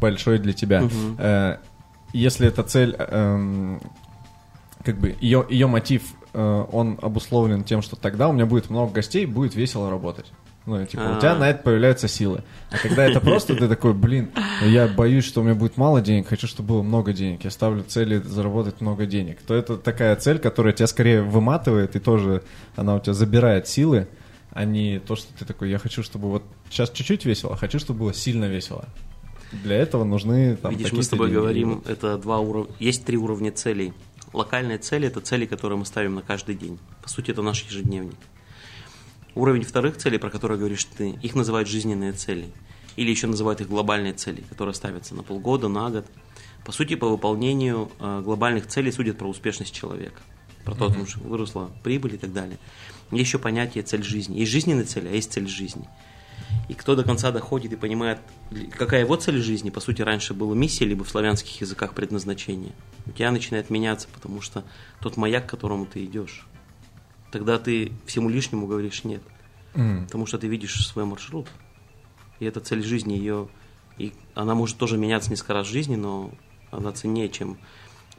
[0.00, 0.82] большой для тебя.
[1.18, 1.58] Э,
[2.12, 3.80] Если эта цель, эм,
[4.84, 6.02] как бы, ее, ее мотив,
[6.34, 10.26] э, он обусловлен тем, что тогда у меня будет много гостей, будет весело работать.
[10.64, 11.38] Ну, типа, у тебя А.
[11.38, 12.44] на это появляются силы.
[12.70, 14.30] А когда это просто ты такой, блин,
[14.62, 17.82] я боюсь, что у меня будет мало денег, хочу, чтобы было много денег, я ставлю
[17.82, 22.42] цели заработать много денег, то это такая цель, которая тебя скорее выматывает, и тоже
[22.76, 24.06] она у тебя забирает силы,
[24.52, 27.80] а не то, что ты такой, я хочу, чтобы вот сейчас чуть-чуть весело, а хочу,
[27.80, 28.84] чтобы было сильно весело.
[29.50, 31.40] Для этого нужны там Видишь, мы с тобой деньги.
[31.40, 32.72] говорим, это два уровня.
[32.78, 33.92] Есть три уровня целей.
[34.32, 36.78] Локальные цели– это цели, которые мы ставим на каждый день.
[37.02, 38.16] По сути, это наш ежедневник.
[39.34, 42.46] Уровень вторых целей, про которые говоришь ты, их называют жизненные цели.
[42.96, 46.06] Или еще называют их глобальные цели, которые ставятся на полгода, на год.
[46.66, 50.20] По сути, по выполнению э, глобальных целей судят про успешность человека.
[50.64, 52.58] Про то, mm что выросла прибыль и так далее.
[53.10, 54.38] Есть еще понятие цель жизни.
[54.38, 55.88] Есть жизненные цели, а есть цель жизни.
[56.68, 58.18] И кто до конца доходит и понимает,
[58.76, 62.72] какая его цель жизни, по сути, раньше была миссия, либо в славянских языках предназначение,
[63.06, 64.64] у тебя начинает меняться, потому что
[65.00, 66.46] тот маяк, к которому ты идешь,
[67.32, 69.22] тогда ты всему лишнему говоришь нет,
[69.74, 70.04] М.
[70.04, 71.48] потому что ты видишь свой маршрут.
[72.38, 73.48] И эта цель жизни, ее,
[73.98, 76.30] и она может тоже меняться несколько раз в жизни, но
[76.70, 77.58] она ценнее, чем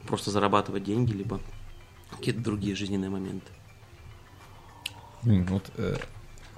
[0.06, 1.40] просто зарабатывать деньги, либо
[2.10, 3.46] какие-то другие жизненные моменты.
[5.22, 5.96] Блин, вот, э,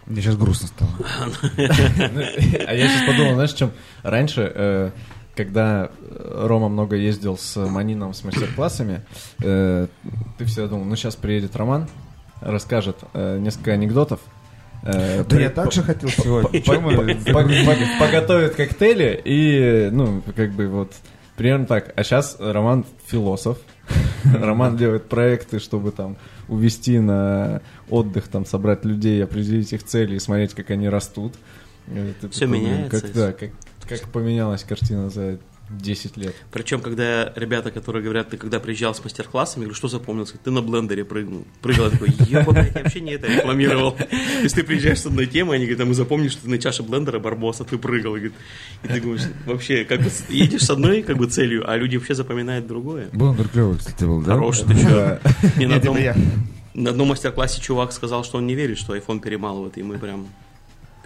[0.07, 0.91] Мне сейчас грустно стало.
[1.57, 4.91] А я сейчас подумал, знаешь, чем раньше, э,
[5.35, 9.05] когда Рома много ездил с Манином с мастер-классами,
[9.43, 9.87] э,
[10.39, 11.89] ты всегда думал, ну сейчас приедет Роман,
[12.41, 14.21] расскажет э, несколько анекдотов.
[14.83, 16.61] э, Да при- я так же хотел сегодня.
[17.99, 20.93] поготовит коктейли и, ну, как бы вот
[21.37, 21.93] примерно так.
[21.97, 23.59] А сейчас Роман философ.
[24.25, 26.17] Роман делает проекты, чтобы там
[26.49, 31.35] увести на отдых, там собрать людей, определить их цели и смотреть, как они растут.
[32.21, 33.51] Такой, блин, меняется, Как, да, как,
[33.89, 35.39] как поменялась картина за
[35.71, 36.35] 10 лет.
[36.53, 40.39] Причем, когда ребята, которые говорят, ты когда приезжал с мастер-классами, я говорю, что запомнился?
[40.39, 41.45] Ты на блендере прыгнул.
[41.61, 43.93] Прыгал, я такой, ебать, я вообще не это рекламировал.
[43.93, 44.07] То
[44.43, 46.83] есть ты приезжаешь с одной темой, они говорят, а мы запомнили, что ты на чаше
[46.83, 48.17] блендера Барбоса, ты прыгал.
[48.17, 48.35] И, говорит,
[48.85, 52.15] и ты думаешь, вообще, как бы едешь с одной как бы целью, а люди вообще
[52.15, 53.09] запоминают другое.
[53.13, 54.35] Блендер клевый, кстати, был, да?
[54.35, 55.21] Хороший, ты что?
[55.57, 56.17] Мне на одном, я.
[56.75, 60.29] на одном мастер-классе чувак сказал, что он не верит, что iPhone перемалывает, и мы прям...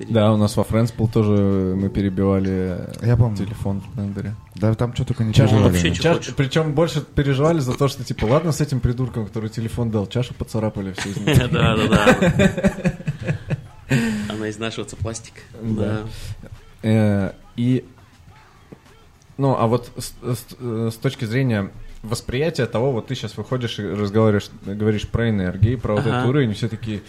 [0.00, 0.64] пере- Да, у нас во
[0.96, 1.30] был тоже,
[1.76, 3.36] мы перебивали Я помню.
[3.36, 4.34] телефон в блендере.
[4.56, 6.34] Да там что только не Чашу вообще Чаш-.
[6.36, 10.34] Причем больше переживали за то, что типа, ладно с этим придурком, который телефон дал, чашу
[10.34, 11.48] поцарапали все из него.
[11.50, 12.72] Да, да, да.
[14.30, 15.34] Она изнашивается пластик.
[15.62, 16.00] Да.
[16.82, 17.84] Э, И,
[19.36, 21.70] ну, а вот с, с- с точки зрения
[22.02, 26.16] восприятия того, вот ты сейчас выходишь и разговариваешь, говоришь про энергии, про вот Ага.
[26.16, 27.02] этот уровень, и все такие,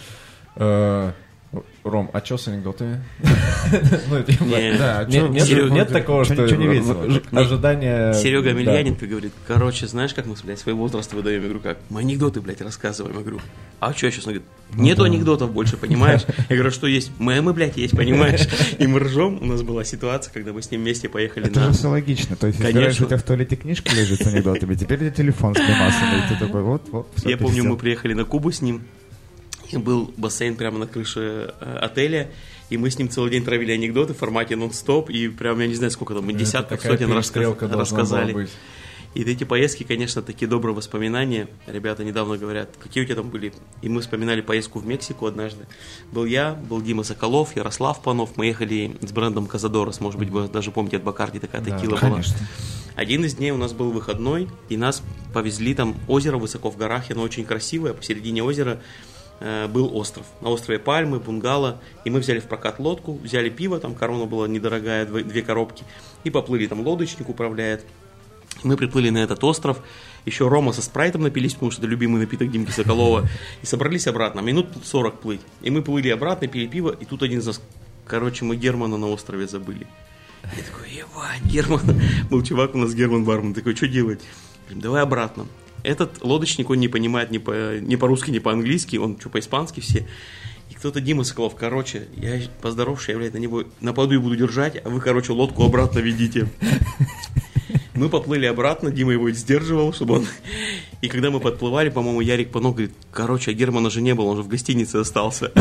[0.55, 1.11] э,
[1.83, 3.03] Ром, а что с анекдотами?
[4.09, 4.33] Ну, это
[4.77, 7.09] Да, а Нет, чё- нет, такого, чё- что чё не весело?
[7.09, 8.13] ж- ожидания...
[8.13, 8.49] Серега да.
[8.51, 11.41] Амельяненко говорит, короче, знаешь, как мы, блядь, свой возраст выдаем?
[11.41, 11.77] Я говорю, как?
[11.89, 13.15] Мы анекдоты, блядь, рассказываем.
[13.17, 13.41] Я говорю,
[13.79, 14.27] а что сейчас?
[14.27, 14.43] Он говорит,
[14.73, 16.21] Ну нету анекдотов больше, понимаешь?
[16.49, 17.11] Я говорю, что есть?
[17.19, 18.47] Мемы, блядь, есть, понимаешь?
[18.77, 19.39] И мы ржем.
[19.41, 21.67] У нас была ситуация, когда мы с ним вместе поехали Это на...
[21.67, 22.35] же все логично.
[22.35, 25.11] То есть, если раньше у тебя в туалете книжка лежит с анекдотами, теперь у тебя
[25.11, 28.61] телефон с гримасами, и ты такой, вот, вот, Я помню, мы приехали на Кубу с
[28.61, 28.81] ним,
[29.79, 32.31] был бассейн прямо на крыше э, отеля,
[32.69, 35.75] и мы с ним целый день травили анекдоты в формате нон-стоп, и прям, я не
[35.75, 38.49] знаю, сколько там, мы Это десятков, сотен рассказ- была рассказали.
[39.13, 41.49] И эти поездки, конечно, такие добрые воспоминания.
[41.67, 43.51] Ребята недавно говорят, какие у тебя там были.
[43.81, 45.67] И мы вспоминали поездку в Мексику однажды.
[46.13, 48.37] Был я, был Дима Соколов, Ярослав Панов.
[48.37, 49.99] Мы ехали с брендом Казадорос.
[49.99, 51.99] Может быть, вы даже помните, от Бакарди такая Да, текила была.
[51.99, 52.37] Конечно.
[52.95, 55.03] Один из дней у нас был выходной, и нас
[55.33, 57.93] повезли там озеро высоко в горах, и оно очень красивое.
[57.93, 58.81] Посередине озера
[59.41, 60.25] был остров.
[60.41, 61.81] На острове пальмы, бунгало.
[62.05, 65.83] И мы взяли в прокат лодку, взяли пиво, там корона была недорогая, две коробки.
[66.23, 67.83] И поплыли, там лодочник управляет.
[68.63, 69.81] Мы приплыли на этот остров,
[70.25, 73.27] еще Рома со спрайтом напились, потому что это любимый напиток Димки Соколова,
[73.61, 75.41] и собрались обратно, минут 40 плыть.
[75.61, 77.61] И мы плыли обратно, пили пиво, и тут один из нас,
[78.05, 79.87] короче, мы Германа на острове забыли.
[80.43, 82.01] Я такой, ебать, Герман.
[82.29, 84.21] Был чувак у нас, Герман Барман, такой, что делать?
[84.65, 85.47] Говорим, давай обратно.
[85.83, 90.07] Этот лодочник, он не понимает ни, по, ни по-русски, ни по-английски, он что, по-испански все.
[90.69, 94.81] И кто-то Дима Соколов, короче, я поздоровавшись, я, блядь, на него нападу и буду держать,
[94.83, 96.47] а вы, короче, лодку обратно ведите.
[98.01, 100.27] Мы поплыли обратно, Дима его сдерживал, чтобы он...
[101.01, 104.37] И когда мы подплывали, по-моему, Ярик Панов говорит, короче, а Германа же не было, он
[104.37, 105.51] же в гостинице остался.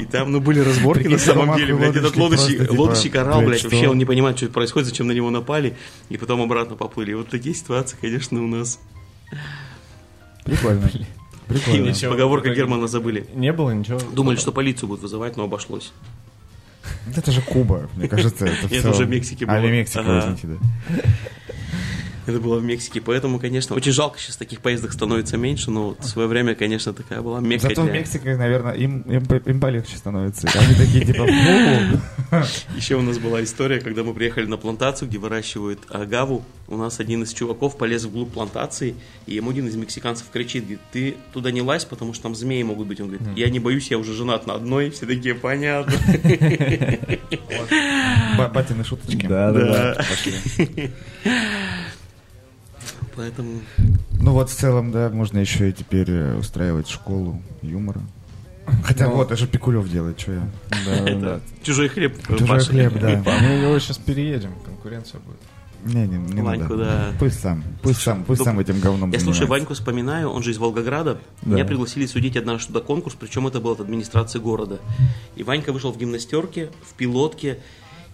[0.00, 1.96] И там, ну, были разборки на самом деле, блядь.
[1.96, 5.06] Этот лодочник лодочник, просто, типа, лодочник орал, блядь, вообще он не понимает, что происходит, зачем
[5.06, 5.76] на него напали,
[6.08, 7.12] и потом обратно поплыли.
[7.12, 8.80] Вот такие ситуации, конечно, у нас.
[10.44, 10.90] Прикольно.
[11.46, 11.92] Прикольно.
[12.08, 13.26] Поговорка Германа забыли.
[13.34, 14.00] Не было ничего.
[14.12, 15.92] Думали, что полицию будут вызывать, но обошлось.
[17.16, 18.46] Это же Куба, мне кажется.
[18.46, 19.60] Это, уже в Мексике А, было.
[19.60, 21.02] не Мексика, извините, да.
[22.26, 26.00] Это было в Мексике, поэтому, конечно, очень жалко, сейчас таких поездок становится меньше, но вот
[26.00, 29.60] в свое время, конечно, такая была мекка Зато в для- Мексике, наверное, им, им, им
[29.60, 30.48] полегче становится.
[30.58, 31.26] Они такие, типа.
[32.76, 36.44] Еще у нас была история, когда мы приехали на плантацию, где выращивают агаву.
[36.66, 38.94] У нас один из чуваков полез вглубь плантации,
[39.26, 42.62] и ему один из мексиканцев кричит, говорит, ты туда не лазь, потому что там змеи
[42.62, 43.00] могут быть.
[43.00, 44.90] Он говорит, я не боюсь, я уже женат на одной.
[44.90, 45.92] Все такие, понятно.
[48.38, 49.26] Ба- Батины шуточки.
[49.26, 50.04] Да, да, да.
[50.08, 50.90] Пошли.
[53.16, 53.60] Поэтому
[54.20, 58.00] Ну вот в целом, да, можно еще и теперь э, устраивать школу юмора.
[58.82, 59.16] Хотя Ну.
[59.16, 60.48] вот, это же Пикулев делает, что я.
[61.20, 62.16] Да, чужой хлеб.
[62.28, 63.22] э, Чужой хлеб, да.
[63.42, 65.36] Мы его сейчас переедем, конкуренция будет.
[65.84, 66.84] Не, не, не Ваньку, надо.
[66.84, 67.12] да.
[67.18, 69.46] Пусть сам, пусть сам, пусть Ну, сам этим говном Я слушай.
[69.46, 71.18] Ваньку вспоминаю, он же из Волгограда.
[71.42, 71.50] Да.
[71.56, 74.78] Меня пригласили судить однажды туда конкурс, причем это был от администрации города.
[75.36, 77.58] И Ванька вышел в гимнастерке, в пилотке,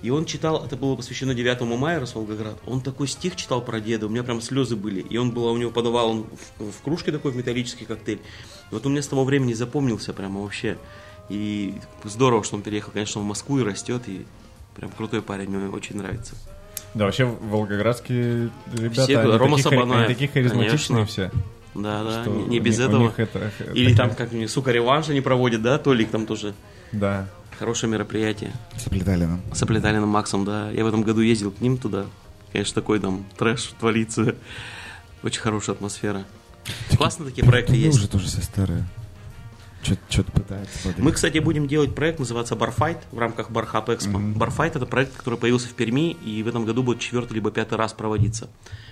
[0.03, 2.57] и он читал, это было посвящено 9 мая, раз Волгоград.
[2.67, 5.01] Он такой стих читал про деда, у меня прям слезы были.
[5.01, 6.27] И он было, у него подавал он
[6.59, 8.21] в, в кружке такой в металлический коктейль.
[8.71, 10.79] И вот он мне с того времени запомнился прямо вообще.
[11.29, 11.75] И
[12.05, 14.25] здорово, что он переехал, конечно, в Москву и растет, и
[14.75, 16.35] прям крутой парень, мне очень нравится.
[16.95, 21.07] Да, вообще волгоградские ребята, Все, они, Рома такие, Сабанаев, они такие харизматичные конечно.
[21.07, 21.31] все.
[21.75, 23.03] Да, да, не, не у без у этого.
[23.03, 26.55] них это, Или такая- там, как сука, реванш они проводят, да, Толик там тоже.
[26.91, 27.29] Да.
[27.61, 28.55] Хорошее мероприятие.
[28.79, 29.43] С Плеталиным.
[29.53, 30.71] С Аплеталиным Максом, да.
[30.71, 32.07] Я в этом году ездил к ним туда.
[32.53, 34.35] Конечно, такой там трэш творится.
[35.23, 36.25] Очень хорошая атмосфера.
[36.97, 37.99] Классно такие проекты есть.
[37.99, 38.87] уже тоже все старые.
[39.83, 40.79] Что-то пытается.
[40.79, 41.03] смотри.
[41.03, 44.19] Мы, кстати, будем делать проект, называется Барфайт, в рамках Бархап Экспо.
[44.19, 47.77] Барфайт это проект, который появился в Перми и в этом году будет четвертый либо пятый
[47.77, 48.49] раз проводиться.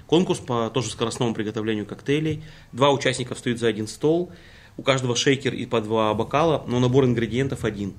[0.07, 2.45] Конкурс по тоже скоростному приготовлению коктейлей.
[2.73, 4.31] Два участника встают за один стол.
[4.77, 7.95] У каждого шейкер и по два бокала, но набор ингредиентов один.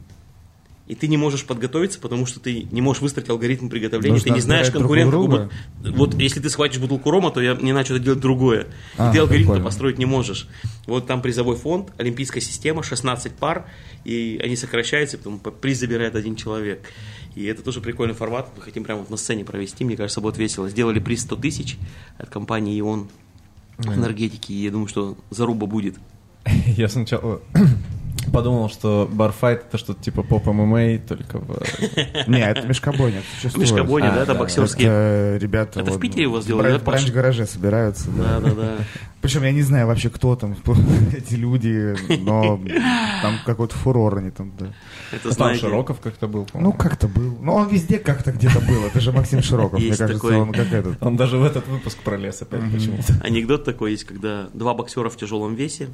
[0.89, 4.33] И ты не можешь подготовиться, потому что ты не можешь выстроить алгоритм приготовления, Нужно ты
[4.33, 5.27] не знаешь конкурентов.
[5.27, 5.51] Вот,
[5.83, 8.63] вот если ты схватишь бутылку рома, то я не начал это делать другое.
[8.63, 8.65] И
[8.97, 10.47] А, ты алгоритм построить не можешь.
[10.87, 13.67] Вот там призовой фонд, олимпийская система, 16 пар,
[14.03, 16.81] и они сокращаются, и потом приз забирает один человек.
[17.35, 20.39] И это тоже прикольный формат, мы хотим прямо вот на сцене провести, мне кажется, будет
[20.39, 20.67] весело.
[20.69, 21.77] Сделали приз 100 тысяч
[22.17, 23.09] от компании ИОН
[23.85, 25.97] энергетики, и я думаю, что заруба будет.
[26.65, 27.41] Я сначала
[28.29, 31.59] подумал, что барфайт это что-то типа поп ММА, только в...
[32.27, 33.21] Не, это мешкобойня.
[33.55, 34.87] Мешкобойня, А, да, это да, боксерские.
[34.87, 35.79] Это ребята...
[35.81, 38.39] Это в Питере его сделали, да, В бранч-гараже собираются, да.
[38.39, 38.77] Да, да, да.
[39.21, 40.55] Причем я не знаю вообще, кто там
[41.17, 42.59] эти люди, но
[43.21, 44.67] там какой-то фурор они там, да.
[45.11, 47.37] Это Там знаете, Широков как-то был, Ну, как-то был.
[47.41, 48.85] Ну, он везде как-то где-то был.
[48.85, 49.79] Это же Максим Широков.
[49.79, 50.37] Мне кажется, такой.
[50.37, 51.01] он как этот.
[51.03, 53.13] Он даже в этот выпуск пролез опять почему-то.
[53.23, 55.89] Анекдот такой есть, когда два боксера в тяжелом весе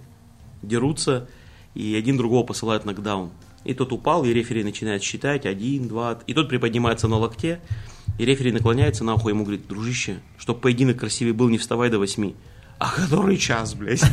[0.61, 1.27] дерутся,
[1.75, 3.29] и один другого посылает нокдаун.
[3.63, 7.59] И тот упал, и рефери начинает считать, один, два, и тот приподнимается на локте,
[8.17, 12.35] и рефери наклоняется нахуй, ему говорит, дружище, чтоб поединок красивый был, не вставай до восьми.
[12.79, 14.03] А который час, блядь?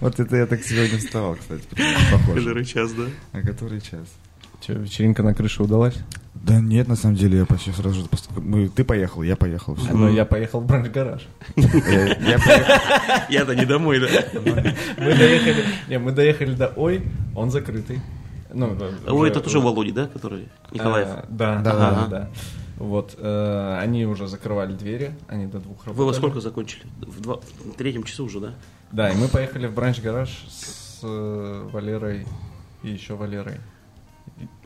[0.00, 1.64] Вот это я так сегодня вставал, кстати.
[2.12, 2.40] Похоже.
[2.40, 3.04] Который час, да?
[3.32, 4.06] А который час?
[4.66, 5.94] Че, вечеринка на крыше удалась?
[6.34, 8.06] Да нет, на самом деле, я почти сразу же...
[8.08, 9.74] пост- мы- Ты поехал, я поехал.
[9.76, 9.92] всё.
[9.96, 11.26] Но я поехал в бранч-гараж.
[11.56, 12.74] Я я поехал.
[13.30, 14.06] Я-то не домой, да?
[14.98, 17.02] Мы доехали, не, мы доехали до Ой,
[17.34, 18.00] он закрытый.
[18.52, 20.48] Ну, да, Ой, это тоже Володя, да, который?
[20.72, 21.08] Николаев.
[21.10, 22.06] А, да, Да, да, да.
[22.06, 22.30] да.
[22.78, 25.98] Вот, э, они уже закрывали двери, они до двух работали.
[25.98, 26.82] Вы во сколько закончили?
[27.00, 28.54] В, два, в третьем часу уже, да?
[28.92, 32.26] Да, и мы поехали в бранч-гараж с э, Валерой
[32.82, 33.56] и еще Валерой.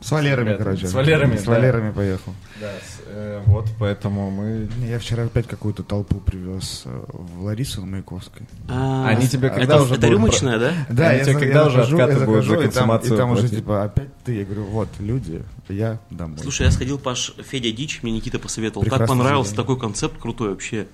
[0.01, 0.87] С Валерами, Ребята, короче.
[0.87, 1.51] с Валерами, С да.
[1.51, 2.33] Валерами поехал.
[2.59, 4.67] Да, с, э, вот, поэтому мы...
[4.85, 8.47] Я вчера опять какую-то толпу привез э, в Ларису на Маяковской.
[8.67, 10.73] А, Они тебе это, когда уже это рюмочная, да?
[10.89, 13.31] Да, Они я, тебе когда я уже захожу, откаты будут и там, и консумацию там
[13.31, 14.35] уже типа опять ты.
[14.39, 16.39] Я говорю, вот, люди, я домой.
[16.39, 18.85] Слушай, я сходил, Паш, Федя Дич, мне Никита посоветовал.
[18.87, 20.87] так понравился такой концепт крутой вообще.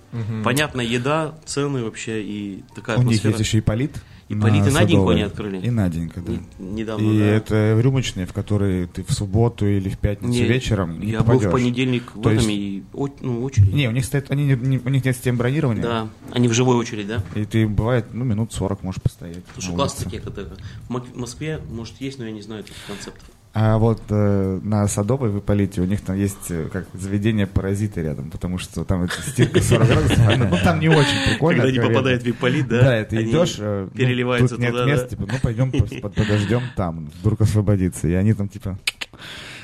[0.43, 3.31] Понятная еда, цены вообще и такая У них атмосфера.
[3.31, 3.95] есть еще и полит.
[4.29, 5.13] И Полит и на Садовой.
[5.15, 5.65] они открыли.
[5.65, 6.33] И Наденька, да.
[6.33, 6.39] Не-
[6.81, 7.25] недавно, И да.
[7.25, 11.35] это рюмочные, в которые ты в субботу или в пятницу Не, вечером не Я был
[11.39, 11.51] в попадешь.
[11.51, 13.73] понедельник в То этом есть- и о- ну, очередь.
[13.73, 15.81] Не, у них стоит, они, не- не- у них нет системы бронирования.
[15.81, 17.23] Да, они в живой очередь, да?
[17.35, 19.43] И ты, бывает, ну, минут 40 можешь постоять.
[19.53, 20.03] Слушай, на улице.
[20.03, 20.21] такие
[20.89, 23.23] Мок- в Москве, может, есть, но я не знаю этих концептов.
[23.53, 28.03] А вот э, на Садовой в Ипполите у них там есть э, как заведение паразиты
[28.03, 31.63] рядом, потому что там эта стирка 40 градусов, она- ну там не очень прикольно.
[31.63, 32.81] Когда не попадает в Ипполит, да?
[32.81, 35.09] Да, это идешь, э, ну, переливаются тут нет туда, места, да?
[35.09, 38.07] типа, ну пойдем под- подождем там, вдруг освободится.
[38.07, 38.77] И они там типа,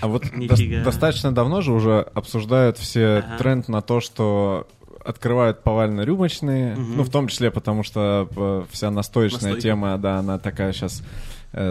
[0.01, 3.37] А вот дос- достаточно давно же уже обсуждают все Ага.
[3.37, 4.65] тренд на то, что
[5.05, 6.97] открывают повально рюмочные, Мгм.
[6.97, 9.61] ну, в том числе потому, что э, вся настоечная Настойка.
[9.61, 11.03] тема, да, она такая сейчас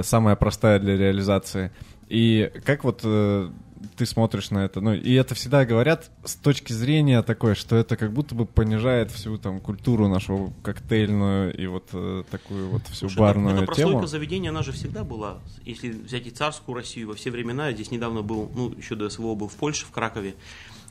[0.03, 1.73] самая простая для реализации.
[2.13, 3.49] И как вот э,
[3.97, 4.83] ты смотришь на это?
[4.83, 9.11] Ну, и это всегда говорят с точки зрения такой, что это как будто бы понижает
[9.11, 13.67] всю там культуру нашу коктейльную и вот э, такую вот всю Слушай, барную это, это
[13.67, 14.07] прослойка тему.
[14.07, 15.39] заведения, она же всегда была.
[15.65, 19.09] Если взять и царскую Россию во все времена, я здесь недавно был, ну, еще до
[19.09, 20.35] СВО был в Польше, в Кракове,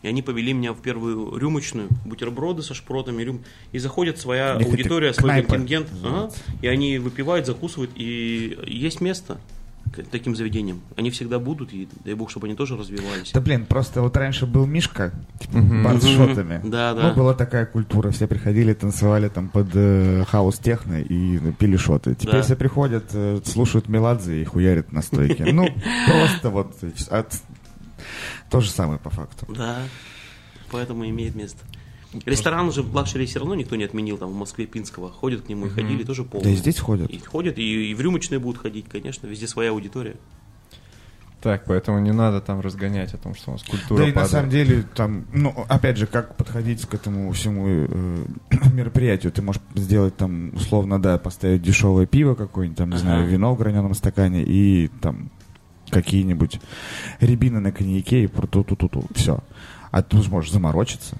[0.01, 3.43] и они повели меня в первую рюмочную, бутерброды со шпротами, рюм...
[3.74, 6.32] и заходит своя них аудитория, свой контингент, ага,
[6.63, 9.39] и они выпивают, закусывают, и есть место
[9.92, 10.82] к таким заведениям.
[10.96, 13.32] Они всегда будут, и дай бог, чтобы они тоже развивались.
[13.34, 16.62] да блин, просто вот раньше был Мишка, типа, бар с шотами.
[16.64, 17.10] Да, да.
[17.10, 22.16] Ну, была такая культура, все приходили, танцевали там под э, хаос техно и пили шоты.
[22.16, 22.42] Теперь Да.
[22.44, 25.46] все приходят, э, слушают Меладзе и хуярят на стойке.
[25.52, 25.68] Ну,
[26.08, 27.42] просто вот э, от-
[28.50, 29.46] то же самое по факту.
[29.54, 29.80] Да,
[30.72, 31.60] поэтому имеет место.
[32.26, 35.09] Ресторан уже лакшери все равно никто не отменил, там в Москве Пинского.
[35.09, 36.45] Ходят к нему и ходили, тоже полный.
[36.45, 37.09] Да и здесь ходят.
[37.09, 40.16] И ходят, и, и в рюмочные будут ходить, конечно, везде своя аудитория.
[41.41, 44.26] Так, поэтому не надо там разгонять о том, что у нас культура Да и на
[44.26, 48.26] самом деле, там, ну, опять же, как подходить к этому всему э,
[48.74, 49.32] мероприятию?
[49.32, 53.03] Ты можешь сделать там, условно, да, поставить дешевое пиво какое-нибудь, там, не Ага.
[53.03, 55.32] знаю, вино в граненом стакане и там
[55.89, 56.59] какие-нибудь
[57.20, 59.05] рябины на коньяке и про ту-ту-ту-ту.
[59.16, 59.39] Все.
[59.89, 61.18] А ты можешь заморочиться.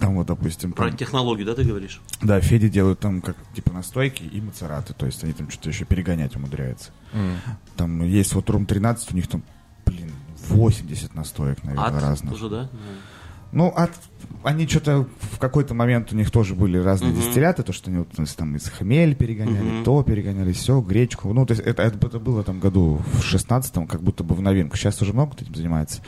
[0.00, 2.00] Там вот, допустим, Про там- технологию, да, ты говоришь?
[2.22, 5.84] да, Феди делают там как типа настойки и мацераты, то есть они там что-то еще
[5.84, 6.90] перегонять умудряются.
[7.12, 7.36] М.
[7.76, 9.42] Там есть вот Рум 13, у них там,
[9.84, 10.10] блин,
[10.48, 12.32] 80 настоек, наверное, Ад разных.
[12.32, 12.70] тоже, да?
[13.52, 13.90] Ну, от,
[14.44, 17.20] они что-то в какой-то момент у них тоже были разные Мгм.
[17.20, 19.84] дистилляты, то, что они вот, есть, там из хмель перегоняли, Мгм.
[19.84, 21.32] то перегоняли, все, гречку.
[21.32, 24.40] Ну, то есть это, это, это было там году в 16-м, как будто бы в
[24.40, 24.76] новинку.
[24.76, 26.00] Сейчас уже много кто этим занимается.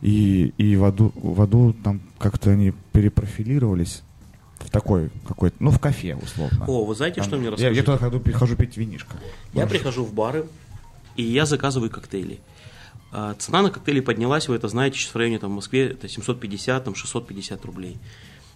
[0.00, 4.02] И, и в, аду, в аду там как-то они перепрофилировались
[4.58, 6.64] в такой какой-то, ну, в кафе, условно.
[6.66, 7.76] О, вы знаете, Там- что мне я, расскажите?
[7.78, 9.16] я туда хожу, пи- хожу пить винишко.
[9.52, 10.46] Я Можешь- прихожу в бары,
[11.14, 12.38] и я заказываю коктейли.
[13.12, 16.08] А, Цена на коктейли поднялась, вы это знаете, сейчас в районе там, в Москве это
[16.08, 17.98] 750, там, 650 рублей.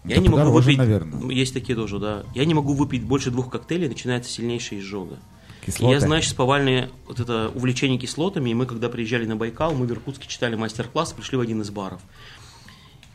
[0.05, 1.31] Я Да не могу выпить, наверное.
[1.31, 2.25] есть такие тоже, да.
[2.35, 5.19] Я не могу выпить больше двух коктейлей, начинается сильнейшая изжога.
[5.63, 5.93] И Кислоты?
[5.93, 9.87] я знаю сейчас повальное вот это увлечение кислотами, и мы когда приезжали на Байкал, мы
[9.87, 12.01] в Иркутске читали мастер-класс, пришли в один из баров.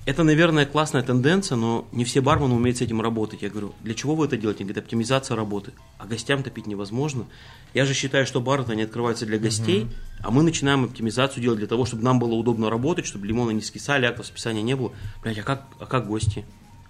[0.06, 3.42] Это, наверное, классная тенденция, но не все бармены умеют с этим работать.
[3.42, 4.60] Я говорю, для чего вы это делаете?
[4.60, 5.74] Они говорят, оптимизация работы.
[5.98, 7.26] А гостям-то пить невозможно.
[7.76, 9.88] Я же считаю, что бары они открываются для гостей,
[10.22, 13.62] а мы начинаем оптимизацию делать для того, чтобы нам было удобно работать, чтобы лимоны не
[13.62, 14.94] скисали, актов списания не было.
[15.22, 16.46] Блядь, а как, а как гости?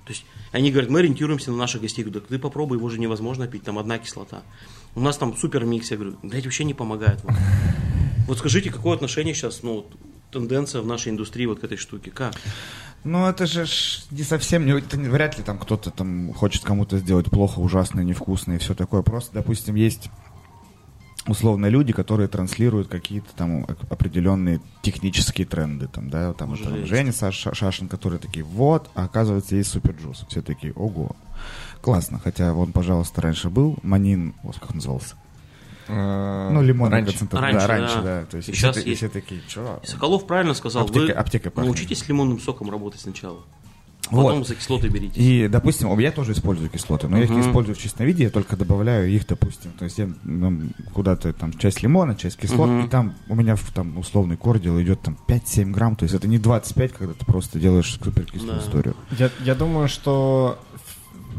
[0.05, 2.03] То есть они говорят, мы ориентируемся на наших гостей.
[2.03, 4.43] Я говорю, да ты попробуй, его же невозможно пить, там одна кислота.
[4.93, 5.89] У нас там супер микс.
[5.89, 7.35] Я говорю, блядь, вообще не помогает вам.
[8.27, 9.91] Вот скажите, какое отношение сейчас, ну, вот,
[10.31, 12.11] тенденция в нашей индустрии вот к этой штуке?
[12.11, 12.35] Как?
[13.03, 13.65] Ну, это же
[14.11, 18.53] не совсем, не, это вряд ли там кто-то там хочет кому-то сделать плохо, ужасно, невкусно
[18.53, 19.01] и все такое.
[19.01, 20.09] Просто, допустим, есть
[21.27, 26.85] условно люди, которые транслируют какие-то там оп- определенные технические тренды, там, да, там, Может, там.
[26.85, 30.25] Женя Саш- Шашин, которые такие, вот, а оказывается, есть суперджус.
[30.29, 31.15] Все такие, ого.
[31.81, 35.15] Классно, хотя он, пожалуйста, раньше был, Манин, вот как он назывался?
[35.87, 37.11] Э, Ну, лимонный раньше.
[37.11, 37.41] концентрат.
[37.43, 38.01] Раньше, да, раньше, да.
[38.21, 38.25] да.
[38.25, 38.97] То есть И все, та- и есть.
[38.97, 39.79] все такие, чё?
[39.83, 41.67] Соколов правильно сказал, Аптека- вы аптекой пахнет.
[41.67, 43.41] научитесь лимонным соком работать сначала.
[44.11, 44.25] Вот.
[44.25, 45.19] Потом за кислоты берите.
[45.19, 48.29] И, допустим, я тоже использую кислоты, но я их не использую в чистом виде, я
[48.29, 50.61] только добавляю их, допустим, то есть я ну,
[50.93, 52.85] куда-то там часть лимона, часть кислот, Мгм.
[52.85, 56.27] и там у меня в там условный кордил идет там 5-7 грамм, то есть это
[56.27, 58.59] не 25, когда ты просто делаешь суперкислую Да.
[58.59, 58.95] историю.
[59.17, 60.59] Я, я думаю, что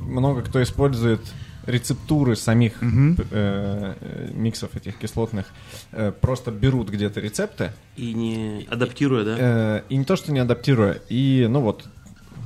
[0.04, 1.20] много кто использует
[1.66, 5.46] рецептуры самих э, э, миксов этих кислотных,
[5.92, 9.36] э, просто берут где-то рецепты, И не адаптируя, да?
[9.38, 11.84] э, и не то, что не адаптируя, и, ну вот,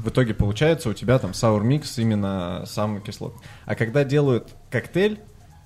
[0.03, 3.41] в итоге получается у тебя там саур микс именно самый кислотный.
[3.67, 5.21] А когда делают коктейль,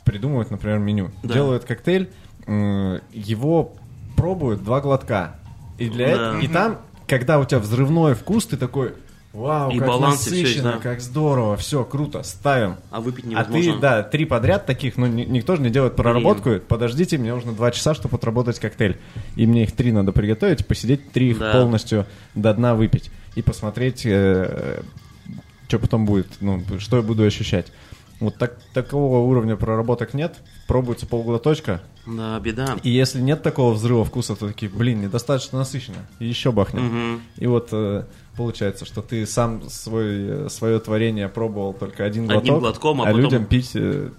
[0.05, 1.35] придумывают, например, меню, Да.
[1.35, 2.11] делают коктейль,
[2.47, 3.73] э, его
[4.17, 5.37] пробуют два глотка.
[5.79, 6.13] И для Да.
[6.13, 6.79] этого, и там,
[7.09, 8.95] когда у тебя взрывной вкус, ты такой,
[9.35, 10.79] Вау, И как баланс, и насыщенно, да.
[10.79, 12.77] как здорово, все, круто, ставим.
[12.93, 13.73] А выпить А невозможно.
[13.75, 16.61] ты, да, три подряд таких, ну, ни- никто же не делает проработку.
[16.69, 18.97] Подождите, мне нужно два часа, чтобы отработать коктейль.
[19.35, 21.51] И мне их три надо приготовить, посидеть, три их Да.
[21.53, 22.07] полностью
[22.37, 23.11] до дна выпить.
[23.35, 27.73] И посмотреть, что потом будет, ну, что я буду ощущать.
[28.21, 30.37] Вот так, такого уровня проработок нет.
[30.69, 31.83] Пробуется полгода точка.
[32.07, 32.77] Да, беда.
[32.83, 35.99] И если нет такого взрыва вкуса, то такие, блин, недостаточно насыщенно.
[36.19, 36.85] И еще бахнем.
[36.85, 37.23] Мгм.
[37.37, 38.05] И вот э,
[38.37, 43.07] получается, что ты сам свой, свое творение пробовал только один глоток, Одним глотком, а а
[43.07, 44.11] потом- людям пить э,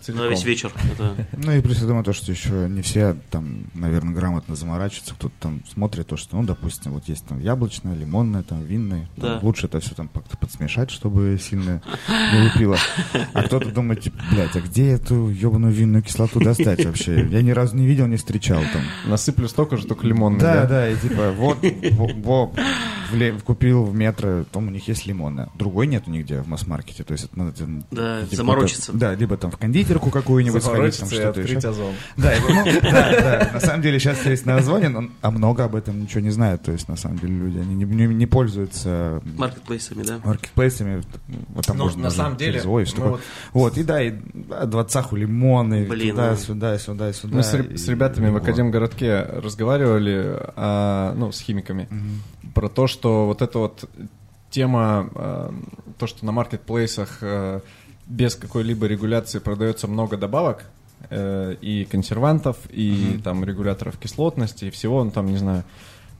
[0.00, 0.26] целиком.
[0.26, 0.72] На весь вечер.
[0.92, 1.26] Это...
[1.36, 5.14] Ну и плюс я думаю, то, что еще не все там, наверное, грамотно заморачиваются.
[5.14, 9.08] Кто-то там смотрит то, что, ну, допустим, вот есть там яблочное, лимонное, там винное.
[9.16, 9.38] Да.
[9.42, 12.76] Лучше это все там как-то подсмешать, чтобы сильно не выпило.
[13.32, 17.23] А кто-то думает, типа, блядь, а где эту ебаную винную кислоту достать вообще?
[17.30, 18.82] Я ни разу не видел, не встречал там.
[19.10, 20.40] Насыплю столько же, только лимонный.
[20.40, 21.58] Да, да, и типа, вот,
[21.92, 22.52] во- во,
[23.14, 25.48] в купил в метро, там у них есть лимонная.
[25.56, 27.04] Другой нету нигде в масс-маркете.
[27.04, 27.52] То есть это надо...
[27.90, 28.92] Да, типа, заморочиться.
[28.92, 31.56] да, либо там в кондитерку какую-нибудь сходить, там Заморочиться и что-то еще.
[31.58, 31.94] открыть озон.
[32.16, 33.50] Да, и, ну, да, да.
[33.54, 36.62] На самом деле сейчас есть на Озоне, но, а много об этом ничего не знают.
[36.62, 40.18] То есть, на самом деле, люди, они не, не- не пользуются Маркетплейсами, да.
[40.24, 41.02] маркетплейсами.
[41.54, 43.20] Вот там Ну, можно на самом деле, Ой, мы такое.
[43.52, 46.36] Вот, и да, и да, двадцаху лимоны, Блин, туда, ну.
[46.36, 47.36] сюда, сюда, сюда.
[47.36, 48.42] Мы с, и- с ребятами в вот.
[48.42, 51.88] Академгородке разговаривали, а, ну, с химиками,
[52.54, 53.88] про то, что вот эта вот
[54.50, 55.54] тема, а,
[55.98, 57.60] то, что на маркетплейсах а,
[58.06, 60.64] без какой-либо регуляции продается много добавок,
[61.10, 65.64] э, и консервантов, и там регуляторов кислотности, и всего, ну, там, не знаю,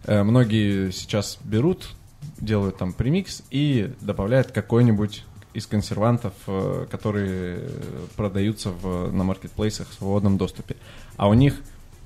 [0.05, 1.91] э, многие сейчас берут,
[2.39, 7.69] делают там премикс и добавляют какой-нибудь из консервантов, э, которые
[8.17, 10.77] продаются в, на маркетплейсах в свободном доступе.
[11.17, 11.61] А у них,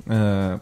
[0.07, 0.59] э,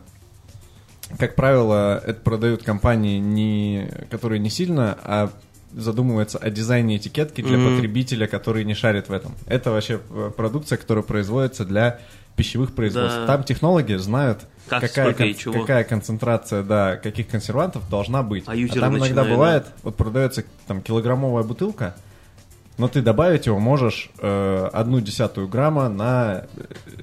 [1.19, 5.31] как правило, это продают компании, не, которые не сильно, а
[5.73, 7.75] задумываются о дизайне этикетки для Мгм.
[7.75, 9.35] потребителя, который не шарит в этом.
[9.47, 12.01] Это вообще э, продукция, которая производится для
[12.35, 13.19] пищевых производств.
[13.21, 13.27] Да.
[13.27, 15.61] Там технологи знают, Как, какая, кон- чего.
[15.61, 18.45] какая концентрация да, каких консервантов должна быть.
[18.47, 21.95] А юзеры там иногда бывает, вот продается там килограммовая бутылка,
[22.79, 26.63] но ты добавить его можешь э, одну десятую грамма на э,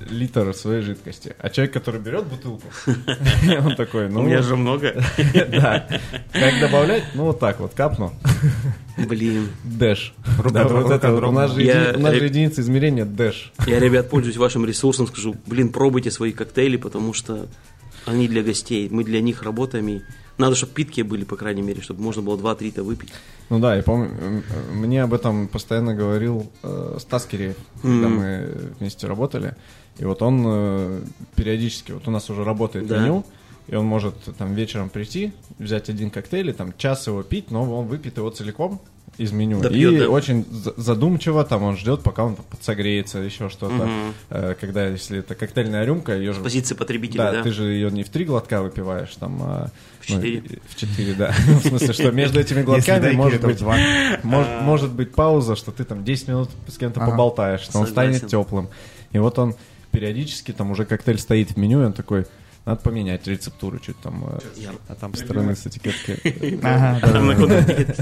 [0.09, 1.35] литр своей жидкости.
[1.39, 2.67] А человек, который берет бутылку,
[3.65, 4.93] он такой, У ну, меня же много.
[5.33, 5.87] да.
[6.31, 7.03] Как добавлять?
[7.15, 8.13] Ну, вот так вот, капну.
[8.97, 9.49] Блин.
[9.63, 10.13] Дэш.
[10.51, 13.51] Да, вот это у нас же у единица измерения дэш.
[13.65, 17.47] Я, ребят, пользуюсь вашим ресурсом, скажу, блин, пробуйте свои коктейли, потому что
[18.05, 20.01] они для гостей, мы для них работаем, и
[20.37, 23.09] надо, чтобы питкие были, по крайней мере, чтобы можно было 2-3-то выпить.
[23.49, 28.15] Ну да, я помню, мне об этом постоянно говорил э, Стас Киреев, когда Мгм.
[28.17, 29.55] мы вместе работали.
[29.99, 31.01] И вот он э,
[31.35, 32.99] периодически, вот у нас уже работает Да.
[32.99, 33.25] меню,
[33.67, 37.63] и он может там вечером прийти, взять один коктейль, и там час его пить, но
[37.79, 38.81] он выпьет его целиком
[39.19, 39.61] из меню.
[39.61, 40.09] Да и да.
[40.09, 43.85] очень за- задумчиво там он ждет, пока он там подсогреется, еще что-то.
[43.85, 44.13] Мгм.
[44.31, 46.41] Э, когда, если это коктейльная рюмка, ее же...
[46.41, 47.43] Позиции потребителя, Да, да?
[47.43, 49.69] ты же ее не в три глотка выпиваешь, там, а,
[50.03, 50.43] В четыре.
[50.49, 51.33] ну, в четыре, да.
[51.47, 53.77] Ну, В смысле, что между этими глотками может быть, два.
[54.23, 54.61] может, А.
[54.63, 57.11] может быть пауза, что ты там 10 минут с кем-то Ага.
[57.11, 58.69] поболтаешь, что он станет теплым.
[59.11, 59.55] И вот он
[59.91, 62.25] периодически, там уже коктейль стоит в меню, и он такой,
[62.65, 66.59] надо поменять рецептуру чуть там, э, Я- а там стороны с этикетки.
[66.63, 67.95] Ага, А там на.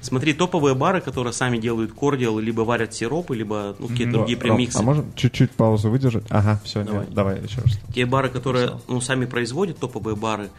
[0.00, 4.38] Смотри, топовые бары, которые сами делают кордиал, либо варят сиропы, либо ну, какие-то Ну, другие
[4.38, 4.78] премиксы.
[4.78, 6.24] А можем чуть-чуть паузу выдержать?
[6.30, 7.06] Ага, все, Давай.
[7.10, 7.76] давай еще раз.
[7.92, 10.50] Те бары, которые ну, сами производят, топовые бары,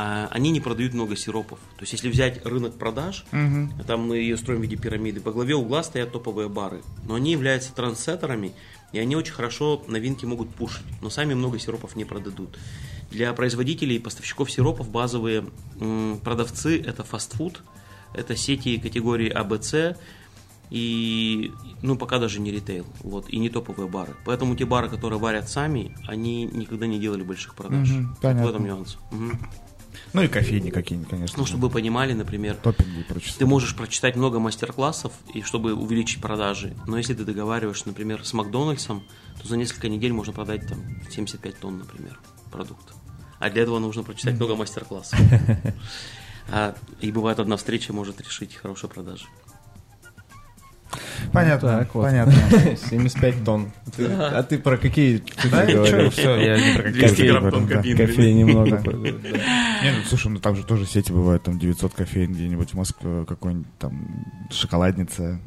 [0.00, 1.58] а, они не продают много сиропов.
[1.76, 3.24] То есть, если взять рынок продаж,
[3.88, 6.82] там мы ее строим в виде пирамиды, по главе угла стоят топовые бары.
[7.08, 8.52] Но они являются трансеттерами,
[8.92, 12.56] и они очень хорошо новинки могут пушить, но сами много сиропов не продадут.
[13.10, 15.46] Для производителей и поставщиков сиропов базовые
[16.22, 17.62] продавцы– это фастфуд,
[18.14, 19.98] это сети категории АБЦ,
[20.70, 21.50] и,
[21.82, 24.14] ну, пока даже не ритейл, вот, и не топовые бары.
[24.24, 27.88] Поэтому те бары, которые варят сами, они никогда не делали больших продаж.
[27.90, 28.46] Вот понятно.
[28.46, 28.98] В этом нюанс.
[29.10, 29.40] Мгм.
[30.12, 31.38] Ну и кофейни какие-нибудь, конечно.
[31.38, 33.36] Ну, чтобы вы понимали, например, прочитать.
[33.38, 36.74] ты можешь прочитать много мастер-классов, и чтобы увеличить продажи.
[36.86, 39.04] Но если ты договариваешься, например, с Макдональдсом,
[39.40, 40.78] то за несколько недель можно продать там
[41.10, 42.18] 75 тонн, например,
[42.50, 42.94] продукта.
[43.38, 45.18] А для этого нужно прочитать много мастер-классов.
[46.50, 49.26] А, и бывает, одна встреча может решить хорошие продажи.
[51.30, 52.04] Понятно, Так вот.
[52.04, 52.32] понятно.
[52.90, 53.70] 75 тонн.
[53.94, 56.06] Ты- А ты про какие цифры Да, говорил?
[56.06, 57.74] ничего, все, я не про 200 кофеин грамм говорю, да.
[57.74, 57.96] тонкобин.
[57.98, 58.82] Кофе немного.
[59.82, 63.24] Не, ну слушай, ну там же тоже сети бывают, там 900 кофеин где-нибудь в Москве,
[63.26, 65.40] какой-нибудь там шоколадница.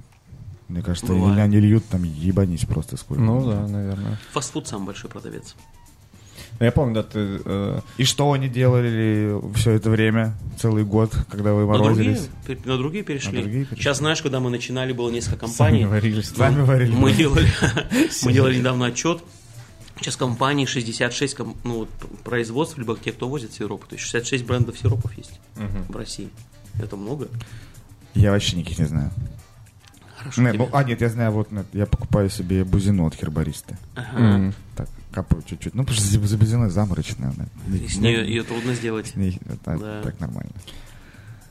[0.67, 1.33] Мне кажется, Бывает.
[1.33, 3.21] или они льют там ебанись просто сколько.
[3.21, 4.17] Ну да, наверное.
[4.31, 5.55] Фастфуд самый большой продавец.
[6.59, 7.41] Ну, Я помню, да, ты...
[7.43, 12.65] э, И что они делали все это время, целый год, когда вы На другие, морозились?
[12.65, 13.37] на другие перешли.
[13.37, 13.83] На другие перешли.
[13.83, 15.85] Сейчас, знаешь, когда мы начинали, было несколько сами компаний.
[15.85, 16.29] варились.
[16.29, 16.91] Сами варили.
[16.95, 17.47] Мы делали,
[18.23, 19.21] мы делали недавно отчет.
[20.01, 21.87] Сейчас компании 66 ком- ну,
[22.23, 23.87] производств, либо те, кто возит сиропы.
[23.87, 26.29] То есть 66 брендов сиропов есть в России.
[26.81, 27.27] Это много.
[28.15, 29.11] Я вообще никаких не знаю.
[30.17, 30.41] Хорошо.
[30.41, 30.57] Не, тебе.
[30.59, 33.77] ну, а, нет, я знаю, вот нет, я покупаю себе бузину от хербариста.
[33.95, 34.19] Ага.
[34.19, 34.53] М.
[34.75, 35.73] Так, капаю чуть-чуть.
[35.75, 37.33] Ну, потому что за бузиной заморочная.
[37.35, 37.45] она.
[37.75, 39.15] И С нее ее трудно сделать.
[39.15, 40.01] Ней это Да.
[40.03, 40.51] так нормально.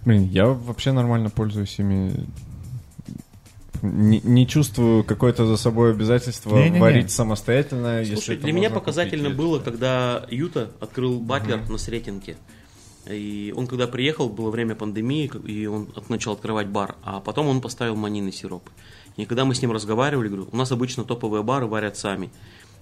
[0.05, 2.27] Блин, я вообще нормально пользуюсь ими.
[3.83, 6.81] Не, не чувствую какое-то за собой обязательство Не-не-не.
[6.81, 8.01] варить самостоятельно.
[8.01, 9.39] если Слушай, это для меня показательно купить.
[9.39, 12.37] было, когда Юта открыл батлер на Сретенке.
[13.09, 17.61] И он когда приехал, было время пандемии, и он начал открывать бар, а потом он
[17.61, 18.69] поставил манины сироп.
[19.17, 22.31] И когда мы с ним разговаривали, говорю, у нас обычно топовые бары варят сами.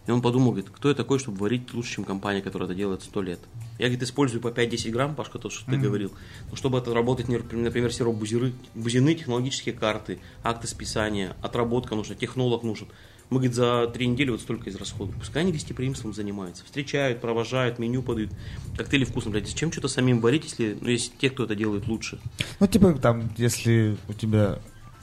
[0.09, 3.03] И он подумал, говорит, кто я такой, чтобы варить лучше, чем компания, которая это делает
[3.03, 3.41] сто лет.
[3.79, 6.13] Я, говорит, использую по 5-10 грамм, Пашка, то, что ты говорил.
[6.51, 12.63] Но чтобы это работать, например, сироп бузиры, бузины, технологические карты, акты списания, отработка нужна, технолог
[12.63, 12.89] нужен.
[13.29, 15.19] Мы, говорит, за три недели вот столько израсходуем.
[15.19, 16.65] Пускай они гостеприимством занимаются.
[16.65, 18.31] Встречают, провожают, меню подают.
[18.79, 19.47] Коктейли вкусно, блядь.
[19.47, 22.19] Зачем что-то самим варить, если ну, есть те, кто это делает лучше?
[22.61, 24.59] Ну, типа, там, если у тебя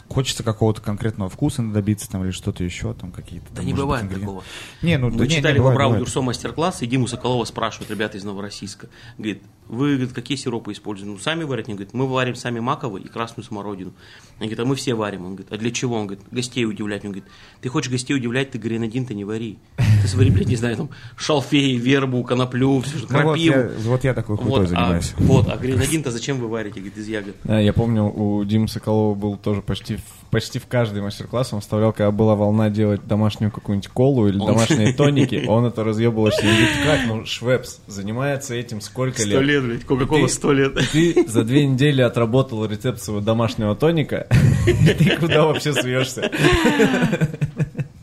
[0.10, 3.47] хочется какого-то конкретного вкуса добиться, там, или что-то еще, там, какие-то...
[3.49, 4.26] Да там, не может быть, бывает ингредиенты.
[4.26, 4.43] такого.
[4.82, 5.99] Не, ну, Вы да не, не читали по бывает.
[5.99, 8.88] Дюрсо мастер-класс, и Диму Соколова спрашивают ребята из Новороссийска.
[9.18, 11.12] Говорит, вы говорит, какие сиропы используете?
[11.12, 11.68] Ну, сами варят?
[11.68, 13.93] Они говорят, мы варим сами маковый и красную смородину.
[14.39, 15.26] Они говорят, а мы все варим.
[15.26, 15.95] Он говорит, а для чего?
[15.95, 17.03] Он говорит, гостей удивлять.
[17.03, 17.30] Он говорит,
[17.62, 19.58] ты хочешь гостей удивлять, ты гренадин-то не вари.
[20.06, 23.58] Ты блядь, не знаю, там, шалфей, вербу, коноплю, все, что, Ну, вот, крапиву.
[23.58, 25.14] я, вот я такой хуйтой Вот, а, занимаюсь.
[25.18, 27.36] вот, а гренадин-то зачем вы варите, говорит, из ягод?
[27.43, 29.97] Да, я помню, у Димы Соколова был тоже почти
[30.32, 31.53] почти в каждый мастер-класс.
[31.53, 35.84] Он вставлял, когда была волна делать домашнюю какую-нибудь колу или Он- домашние тоники, он это
[35.86, 36.26] разъебывал.
[36.26, 40.78] Он говорит, как, ну, Швепс занимается этим сколько Сто лет, блядь, Кока-Кола сто лет.
[40.91, 44.28] Ты за две недели отработал рецепт своего домашнего тоника,
[44.68, 46.30] и ты куда вообще суешься?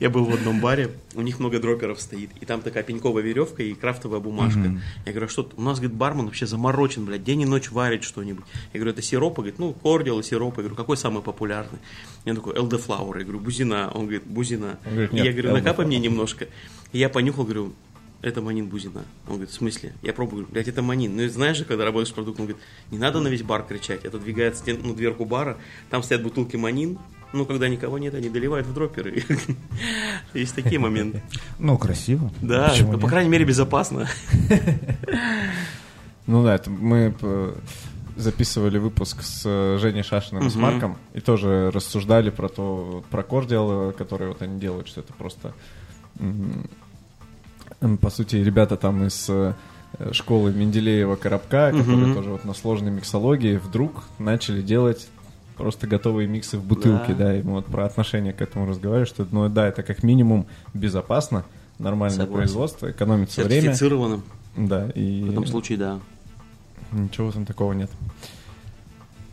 [0.03, 3.62] Я был в одном баре, у них много дроперов стоит, и там такая пеньковая веревка
[3.62, 4.80] и крафтовая бумажка.
[5.07, 8.03] Я говорю, а что, у нас, говорит, бармен вообще заморочен, блядь, день и ночь варит
[8.03, 8.44] что-нибудь.
[8.72, 9.42] Я говорю, это сиропы?
[9.42, 10.57] Говорит, ну, кордил и сиропы.
[10.57, 11.78] Я говорю, какой самый популярный?
[12.24, 13.16] Я такой, Flower.
[13.16, 13.92] Я говорю, бузина.
[13.94, 14.80] Он говорит, бузина.
[14.86, 16.00] Он говорит, «Нет, я говорю, накапай мне Flower».
[16.00, 16.48] немножко.
[16.90, 17.72] И я понюхал, говорю,
[18.22, 19.05] это манин бузина.
[19.28, 19.92] Он говорит, в смысле?
[20.03, 21.14] Я пробую, говорю, блядь, это манин.
[21.14, 24.05] Ну, знаешь же, когда работаешь с продуктом, он говорит, не надо на весь бар кричать.
[24.05, 25.59] Это двигает стен, ну, дверку бара,
[25.90, 26.98] там стоят бутылки манин,
[27.32, 29.24] ну, когда никого нет, они доливают в дроперы.
[30.34, 31.22] Есть такие моменты.
[31.58, 32.30] Ну, красиво.
[32.40, 34.08] Да, ну, по крайней мере, безопасно.
[36.28, 37.54] Ну да, это мы э,
[38.16, 40.54] записывали выпуск с э, Женей Шашиным и с.
[40.54, 45.12] Марком, и тоже рассуждали про то, про кордиал, э, который вот они делают, что это
[45.12, 45.52] просто...
[48.00, 49.28] По сути, ребята там из
[50.12, 55.08] школы Менделеева Коробка, которые тоже вот на сложной миксологии, вдруг начали делать
[55.57, 57.26] просто готовые миксы в бутылке, Да.
[57.26, 60.46] да, и мы вот про отношение к этому разговаривали, что, ну да, это как минимум
[60.74, 61.44] безопасно,
[61.78, 62.34] нормальное Согласен.
[62.36, 64.22] производство, экономится время, Сертифицированным.
[64.57, 66.00] да, и В этом случае, да.
[66.92, 67.90] Ничего там такого нет.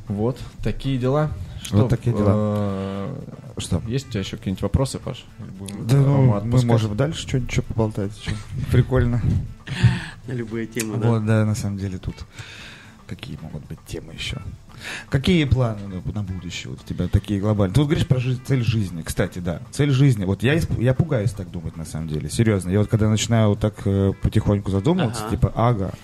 [0.07, 1.31] Вот, такие дела.
[1.61, 2.31] Что, Вот такие дела.
[2.35, 3.15] э,
[3.57, 3.81] Что?
[3.85, 5.25] Есть у тебя еще какие-нибудь вопросы, Паш?
[5.59, 8.11] Будем Да, Рому ну, мы можем дальше что-нибудь что поболтать.
[8.71, 9.21] Прикольно.
[10.25, 11.09] На любые темы, да.
[11.09, 12.15] Вот, да, на самом деле тут
[13.07, 14.41] какие могут быть темы еще?
[15.09, 15.79] Какие планы
[16.13, 17.73] на, будущее вот у тебя такие глобальные?
[17.73, 19.01] Ты вот говоришь про жизнь, цель жизни.
[19.01, 20.25] Кстати, да, цель жизни.
[20.25, 22.29] Вот я, исп- я пугаюсь так думать, на самом деле.
[22.29, 22.69] Серьезно.
[22.69, 25.31] Я вот когда начинаю вот так э, потихоньку задумываться, Ага.
[25.35, 25.91] типа, ага.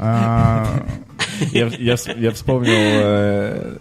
[0.00, 0.86] А,
[1.52, 3.78] Я, я я вспомнил э,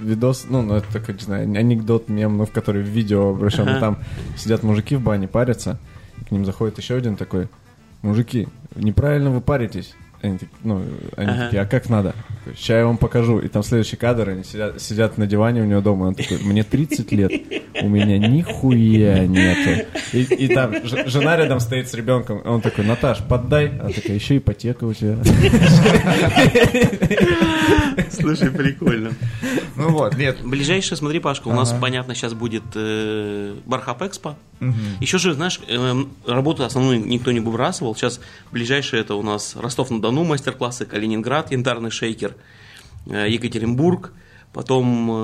[0.00, 3.68] видос, ну, ну, это не знаю, анекдот, мем, ну, в который в видео обращен.
[3.68, 3.80] Ага.
[3.80, 3.98] Там
[4.36, 5.78] сидят мужики в бане, парятся,
[6.28, 7.48] к ним заходит еще один такой,
[8.02, 8.46] мужики,
[8.76, 9.94] неправильно вы паритесь.
[10.20, 10.82] Они, ну,
[11.16, 11.44] они Ага.
[11.44, 12.12] такие, а как надо?
[12.56, 13.38] Сейчас я вам покажу.
[13.38, 16.64] И там следующий кадр, они сидят, сидят на диване у него дома, он такой, мне
[16.64, 17.30] 30 лет,
[17.80, 19.86] у меня нихуя нету.
[20.12, 23.68] И, и там ж- жена рядом стоит с ребенком, он такой, Наташ, поддай.
[23.78, 25.18] Она такая, еще ипотека у тебя.
[28.10, 29.12] Слушай, прикольно.
[29.76, 30.38] ну вот, нет.
[30.44, 34.36] Ближайшее, смотри, Пашка, у нас, понятно, сейчас будет э, Бархап Экспо.
[35.00, 37.94] Еще же, знаешь, эм, работу основную никто не выбрасывал.
[37.94, 42.34] Сейчас ближайшее это у нас Ростов-на-Дону мастер-классы, Калининград, янтарный шейкер,
[43.06, 44.12] э, Екатеринбург.
[44.52, 45.14] Потом э,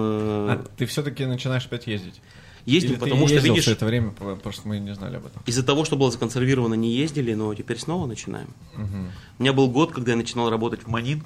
[0.53, 2.20] А ты все-таки начинаешь опять ездить?
[2.66, 5.43] ездим, Или потому что, видишь, это время, просто мы не знали об этом.
[5.45, 8.49] из-за того, что было законсервировано, не ездили, но теперь снова начинаем.
[9.39, 11.22] У меня был год, когда я начинал работать в Манин.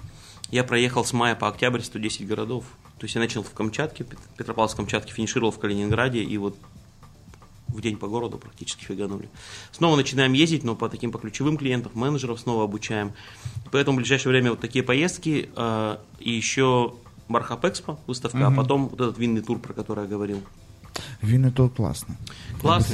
[0.50, 2.64] Я проехал с мая по октябрь 110 городов.
[2.98, 6.56] То есть я начал в Камчатке, Пет- Петропавловск-Камчатке, финишировал в Калининграде, и вот
[7.68, 9.28] в день по городу практически фиганули.
[9.72, 13.12] Снова начинаем ездить, но по таким по ключевым клиентам, менеджеров снова обучаем.
[13.70, 16.94] Поэтому в ближайшее время вот такие поездки э, и еще
[17.28, 20.42] Бархап Экспо выставка, а потом вот этот винный тур, про который я говорил.
[21.22, 22.16] Винный тур классно.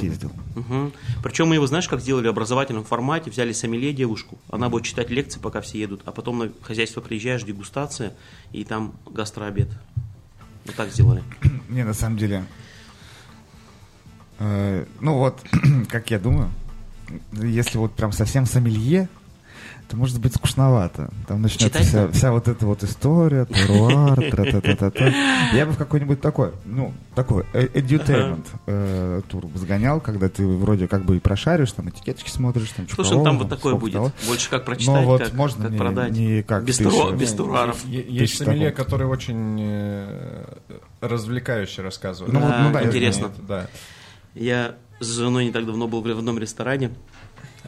[0.00, 0.32] Съездил.
[0.56, 0.92] Мгм.
[1.22, 5.10] Причем мы его, знаешь, как сделали в образовательном формате, взяли сомелье девушку, она будет читать
[5.10, 8.14] лекции, пока все едут, а потом на хозяйство приезжаешь, дегустация,
[8.52, 9.68] и там гастрообед.
[10.66, 11.22] Вот так сделали.
[11.68, 12.44] Не, на самом деле,
[14.38, 15.40] ну вот,
[15.88, 16.50] как я думаю,
[17.32, 19.08] если вот прям совсем сомелье,
[19.88, 21.10] то может быть скучновато.
[21.28, 25.12] Там начнется Читать вся, вся вот эта вот история, теруар, тра-та-та-та-та.
[25.52, 30.46] Я бы в какой-нибудь такой, ну, такой э- edutainment э, тур бы сгонял, когда ты
[30.46, 33.92] вроде как бы и прошаришь, там этикеточки смотришь, там Слушай, там вот такое будет.
[33.92, 34.10] того.
[34.26, 36.12] Больше как Но прочитать, вот как, можно как не- продать.
[36.12, 37.84] не как без, ты туру- еще- без Ну, тураров.
[37.84, 40.44] Есть сомелье, который очень э,
[41.02, 42.32] развлекающе рассказывает.
[42.32, 43.30] Ну, ну да, интересно.
[43.46, 43.66] Да.
[44.34, 46.90] Я с женой не так давно был в одном ресторане.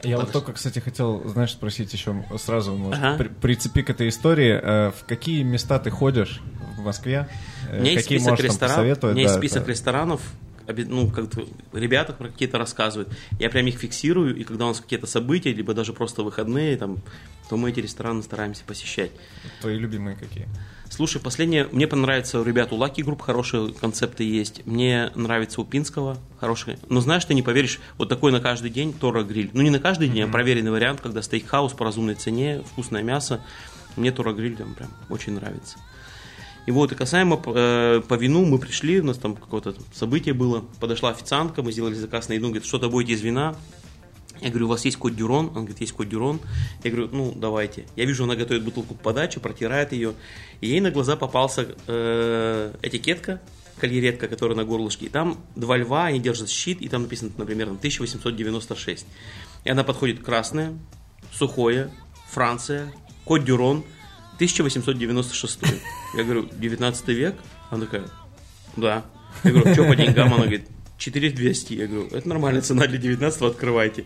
[0.03, 3.17] Я вот только, кстати, хотел, знаешь, спросить еще сразу, может, Ага.
[3.19, 4.61] при- прицепи к этой истории.
[4.63, 6.41] э, В какие места ты ходишь
[6.77, 7.29] в Москве?
[7.71, 9.05] Э, У меня есть Какие список можешь там ресторанов.
[9.05, 10.21] У меня есть Да, список это- ресторанов.
[10.69, 11.27] Ну, как
[11.73, 13.09] ребята про какие-то рассказывают.
[13.39, 16.99] Я прям их фиксирую, и когда у нас какие-то события, либо даже просто выходные, там,
[17.49, 19.13] то мы эти рестораны стараемся посещать.
[19.61, 20.47] Твои любимые какие?
[20.89, 24.65] Слушай, последнее, мне понравится у ребят у Lucky Group хорошие концепты есть.
[24.67, 26.79] Мне нравится у Пинского хорошие.
[26.89, 29.51] Но знаешь, ты не поверишь, вот такой на каждый день Torro Grill.
[29.53, 33.41] Ну не на каждый день, а проверенный вариант, когда стейкхаус по разумной цене, вкусное мясо.
[33.97, 35.79] Мне Torro Grill там прям очень нравится.
[36.67, 40.65] И вот, и касаемо э, по вину, мы пришли, у нас там какое-то событие было,
[40.81, 43.55] подошла официантка, мы сделали заказ на еду, говорит, что-то будете из вина?
[44.41, 45.47] Я говорю, у вас есть код Дюрон?
[45.47, 46.41] Он говорит, есть код Дюрон.
[46.85, 47.87] Я говорю, ну, давайте.
[47.97, 50.15] Я вижу, она готовит бутылку к подаче, протирает ее.
[50.61, 53.41] И ей на глаза попался э, этикетка,
[53.79, 55.07] кольеретка, которая на горлышке.
[55.07, 59.07] И там два льва, они держат щит, и там написано, например, там 1896.
[59.65, 60.75] И она подходит красная,
[61.33, 61.91] сухое,
[62.31, 62.93] Франция,
[63.25, 63.85] код Дюрон,
[64.35, 65.61] 1896.
[66.15, 67.37] Я говорю, 19 век?
[67.71, 68.05] Она такая,
[68.77, 69.05] да.
[69.45, 70.29] Я говорю, что по деньгам?
[70.29, 70.67] Она говорит,
[70.99, 71.75] 4200.
[71.75, 74.05] Я говорю, это нормальная цена для 19 открывайте.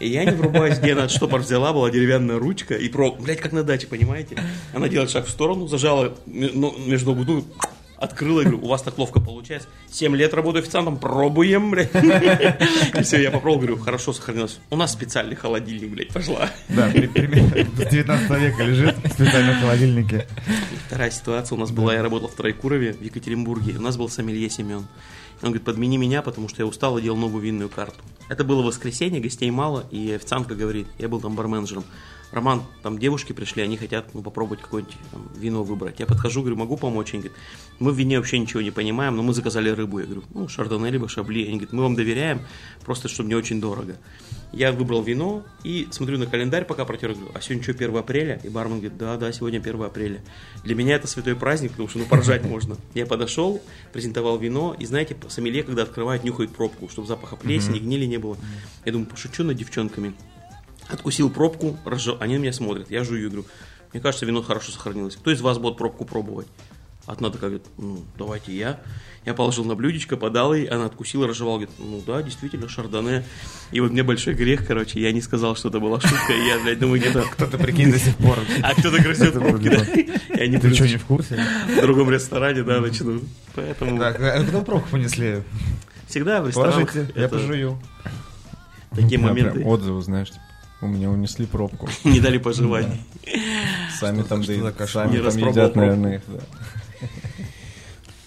[0.00, 3.40] И я не врубаюсь, где она от штопор взяла, была деревянная ручка, и про, блядь,
[3.40, 4.36] как на даче, понимаете?
[4.72, 7.44] Она делает шаг в сторону, зажала ну, между ног, ну,
[8.02, 9.68] открыла, я говорю, у вас так ловко получается.
[9.90, 11.94] 7 лет работаю официантом, пробуем, блядь.
[11.94, 14.58] И все, я попробовал, говорю, хорошо сохранилось.
[14.70, 16.50] У нас специальный холодильник, блядь, пошла.
[16.68, 20.26] Да, с 19 века лежит в специальном холодильнике.
[20.86, 24.50] Вторая ситуация у нас была, я работал в Троекурове в Екатеринбурге, у нас был сомелье
[24.50, 24.86] Семен.
[25.42, 27.98] Он говорит, подмени меня, потому что я устал и делал новую винную карту.
[28.28, 31.84] Это было воскресенье, гостей мало, и официантка говорит, я был там барменджером.
[32.32, 36.00] Роман, там девушки пришли, они хотят ну, попробовать какое-нибудь там, вино выбрать.
[36.00, 37.12] Я подхожу, говорю, могу помочь?
[37.12, 37.38] Они говорят,
[37.78, 39.98] мы в вине вообще ничего не понимаем, но мы заказали рыбу.
[39.98, 41.42] Я говорю, ну, шардоне либо шабли.
[41.42, 42.40] Они говорят, мы вам доверяем,
[42.84, 43.96] просто чтобы не очень дорого.
[44.50, 48.40] Я выбрал вино и смотрю на календарь, пока протер, говорю, а сегодня что, 1 апреля?
[48.44, 50.22] И бармен говорит, да, да, сегодня 1 апреля.
[50.64, 52.78] Для меня это святой праздник, потому что ну поржать можно.
[52.94, 53.62] Я подошел,
[53.92, 58.38] презентовал вино, и знаете, сомелье, когда открывает, нюхает пробку, чтобы запаха плесени, гнили не было.
[58.86, 60.14] Я думаю, пошучу над девчонками.
[60.92, 63.46] Откусил пробку, разжал, они на меня смотрят, я жую и говорю,
[63.92, 65.16] мне кажется, вино хорошо сохранилось.
[65.16, 66.46] Кто из вас будет пробку пробовать?
[67.06, 68.80] Одна такая говорит, ну, давайте я.
[69.24, 73.24] Я положил на блюдечко, подал ей, она откусила, разжевала, говорит, ну да, действительно, шардоне.
[73.70, 76.58] И вот мне большой грех, короче, я не сказал, что это была шутка, и я,
[76.60, 77.22] блядь, думаю, где-то...
[77.32, 78.38] Кто-то, прикинь, до сих пор.
[78.62, 79.84] А кто-то Это пробки, да?
[80.42, 81.40] Я не Ты что, не в курсе?
[81.68, 83.20] в другом ресторане, да, начну.
[83.54, 85.42] Поэтому Так, а кто пробку понесли?
[86.08, 87.78] всегда в ресторанах Положите, я пожую.
[88.94, 90.41] такие моменты Отзывы, знаешь, типа,
[90.82, 91.88] у меня унесли пробку.
[92.04, 92.86] не дали пожевать.
[93.98, 96.40] Сами там, сами Не там едят, наверное, их, да.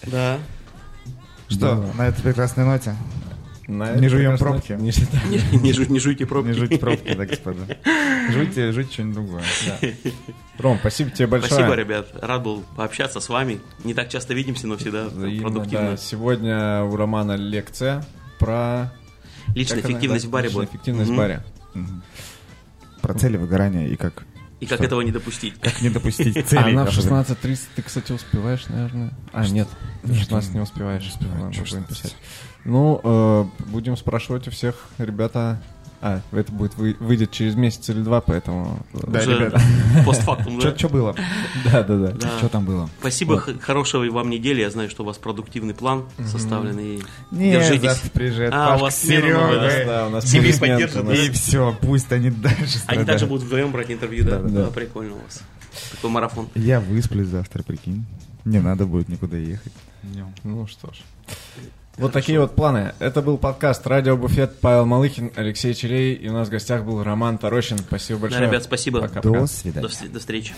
[0.06, 0.38] Да.
[1.48, 2.96] Что, на этой прекрасной ноте?
[3.68, 4.72] Не жуем пробки.
[4.72, 4.92] Не
[5.72, 6.48] жуйте пробки.
[6.48, 7.60] Не жуйте пробки, да, господа.
[8.30, 9.42] Жуйте, жуйте что-нибудь другое.
[10.58, 11.52] Ром, спасибо тебе большое.
[11.52, 12.08] Спасибо, ребят.
[12.20, 13.60] Рад был пообщаться с вами.
[13.84, 15.96] Не так часто видимся, но всегда продуктивно.
[15.96, 18.04] Сегодня у Романа лекция
[18.38, 18.92] про...
[19.54, 21.42] Личная эффективность в баре личная эффективность в баре.
[23.06, 24.24] Про цели выгорания и как,
[24.60, 24.84] И как Что?
[24.86, 25.54] этого не допустить.
[25.60, 26.72] как не допустить А целей.
[26.72, 27.20] она в особенно.
[27.20, 29.12] 16.30, ты, кстати, успеваешь, наверное?
[29.32, 29.68] А, нет,
[30.02, 31.02] в Нет, 16 не успеваешь.
[31.02, 31.88] не успеваю, Ладно, чё будем 16.
[32.02, 32.16] писать.
[32.64, 35.62] Ну, э, будем спрашивать у всех, ребята...
[36.06, 38.78] А, это будет вы- выйдет через месяц или два, поэтому...
[38.92, 39.60] Да, Уже ребята.
[40.06, 40.76] Постфактум, да?
[40.76, 41.14] Что было?
[41.64, 42.12] Да, да, да.
[42.12, 42.38] Да.
[42.38, 42.88] Что там было?
[43.00, 44.60] Спасибо, хорошего вам недели.
[44.60, 46.78] Я знаю, что у вас продуктивный план составлен.
[46.78, 47.00] И
[47.32, 47.82] Не, держитесь.
[47.90, 49.86] завтра приезжает А, у Пашка вас с смена новая, У нас, Серегой.
[49.86, 50.34] да, у нас
[50.96, 54.38] у нас- И все, пусть они дальше Они также будут вдвоем брать интервью, да?
[54.38, 54.70] Да, да.
[54.70, 55.42] прикольно у вас.
[55.90, 56.48] Такой марафон.
[56.54, 58.04] Я высплюсь завтра, прикинь.
[58.44, 59.72] Не надо будет никуда ехать.
[60.44, 60.98] Ну что ж.
[61.98, 62.92] Вот такие вот планы.
[62.98, 66.12] Это был подкаст «Радио Буфет» Павел Малыхин, Алексей Челей.
[66.14, 67.78] И у нас в гостях был Роман Тарощин.
[67.78, 68.48] Спасибо Да, большое.
[68.48, 69.00] ребят, спасибо.
[69.00, 69.22] Пока-пока.
[69.30, 69.88] До До, свидания.
[69.88, 70.54] вс- до встречи.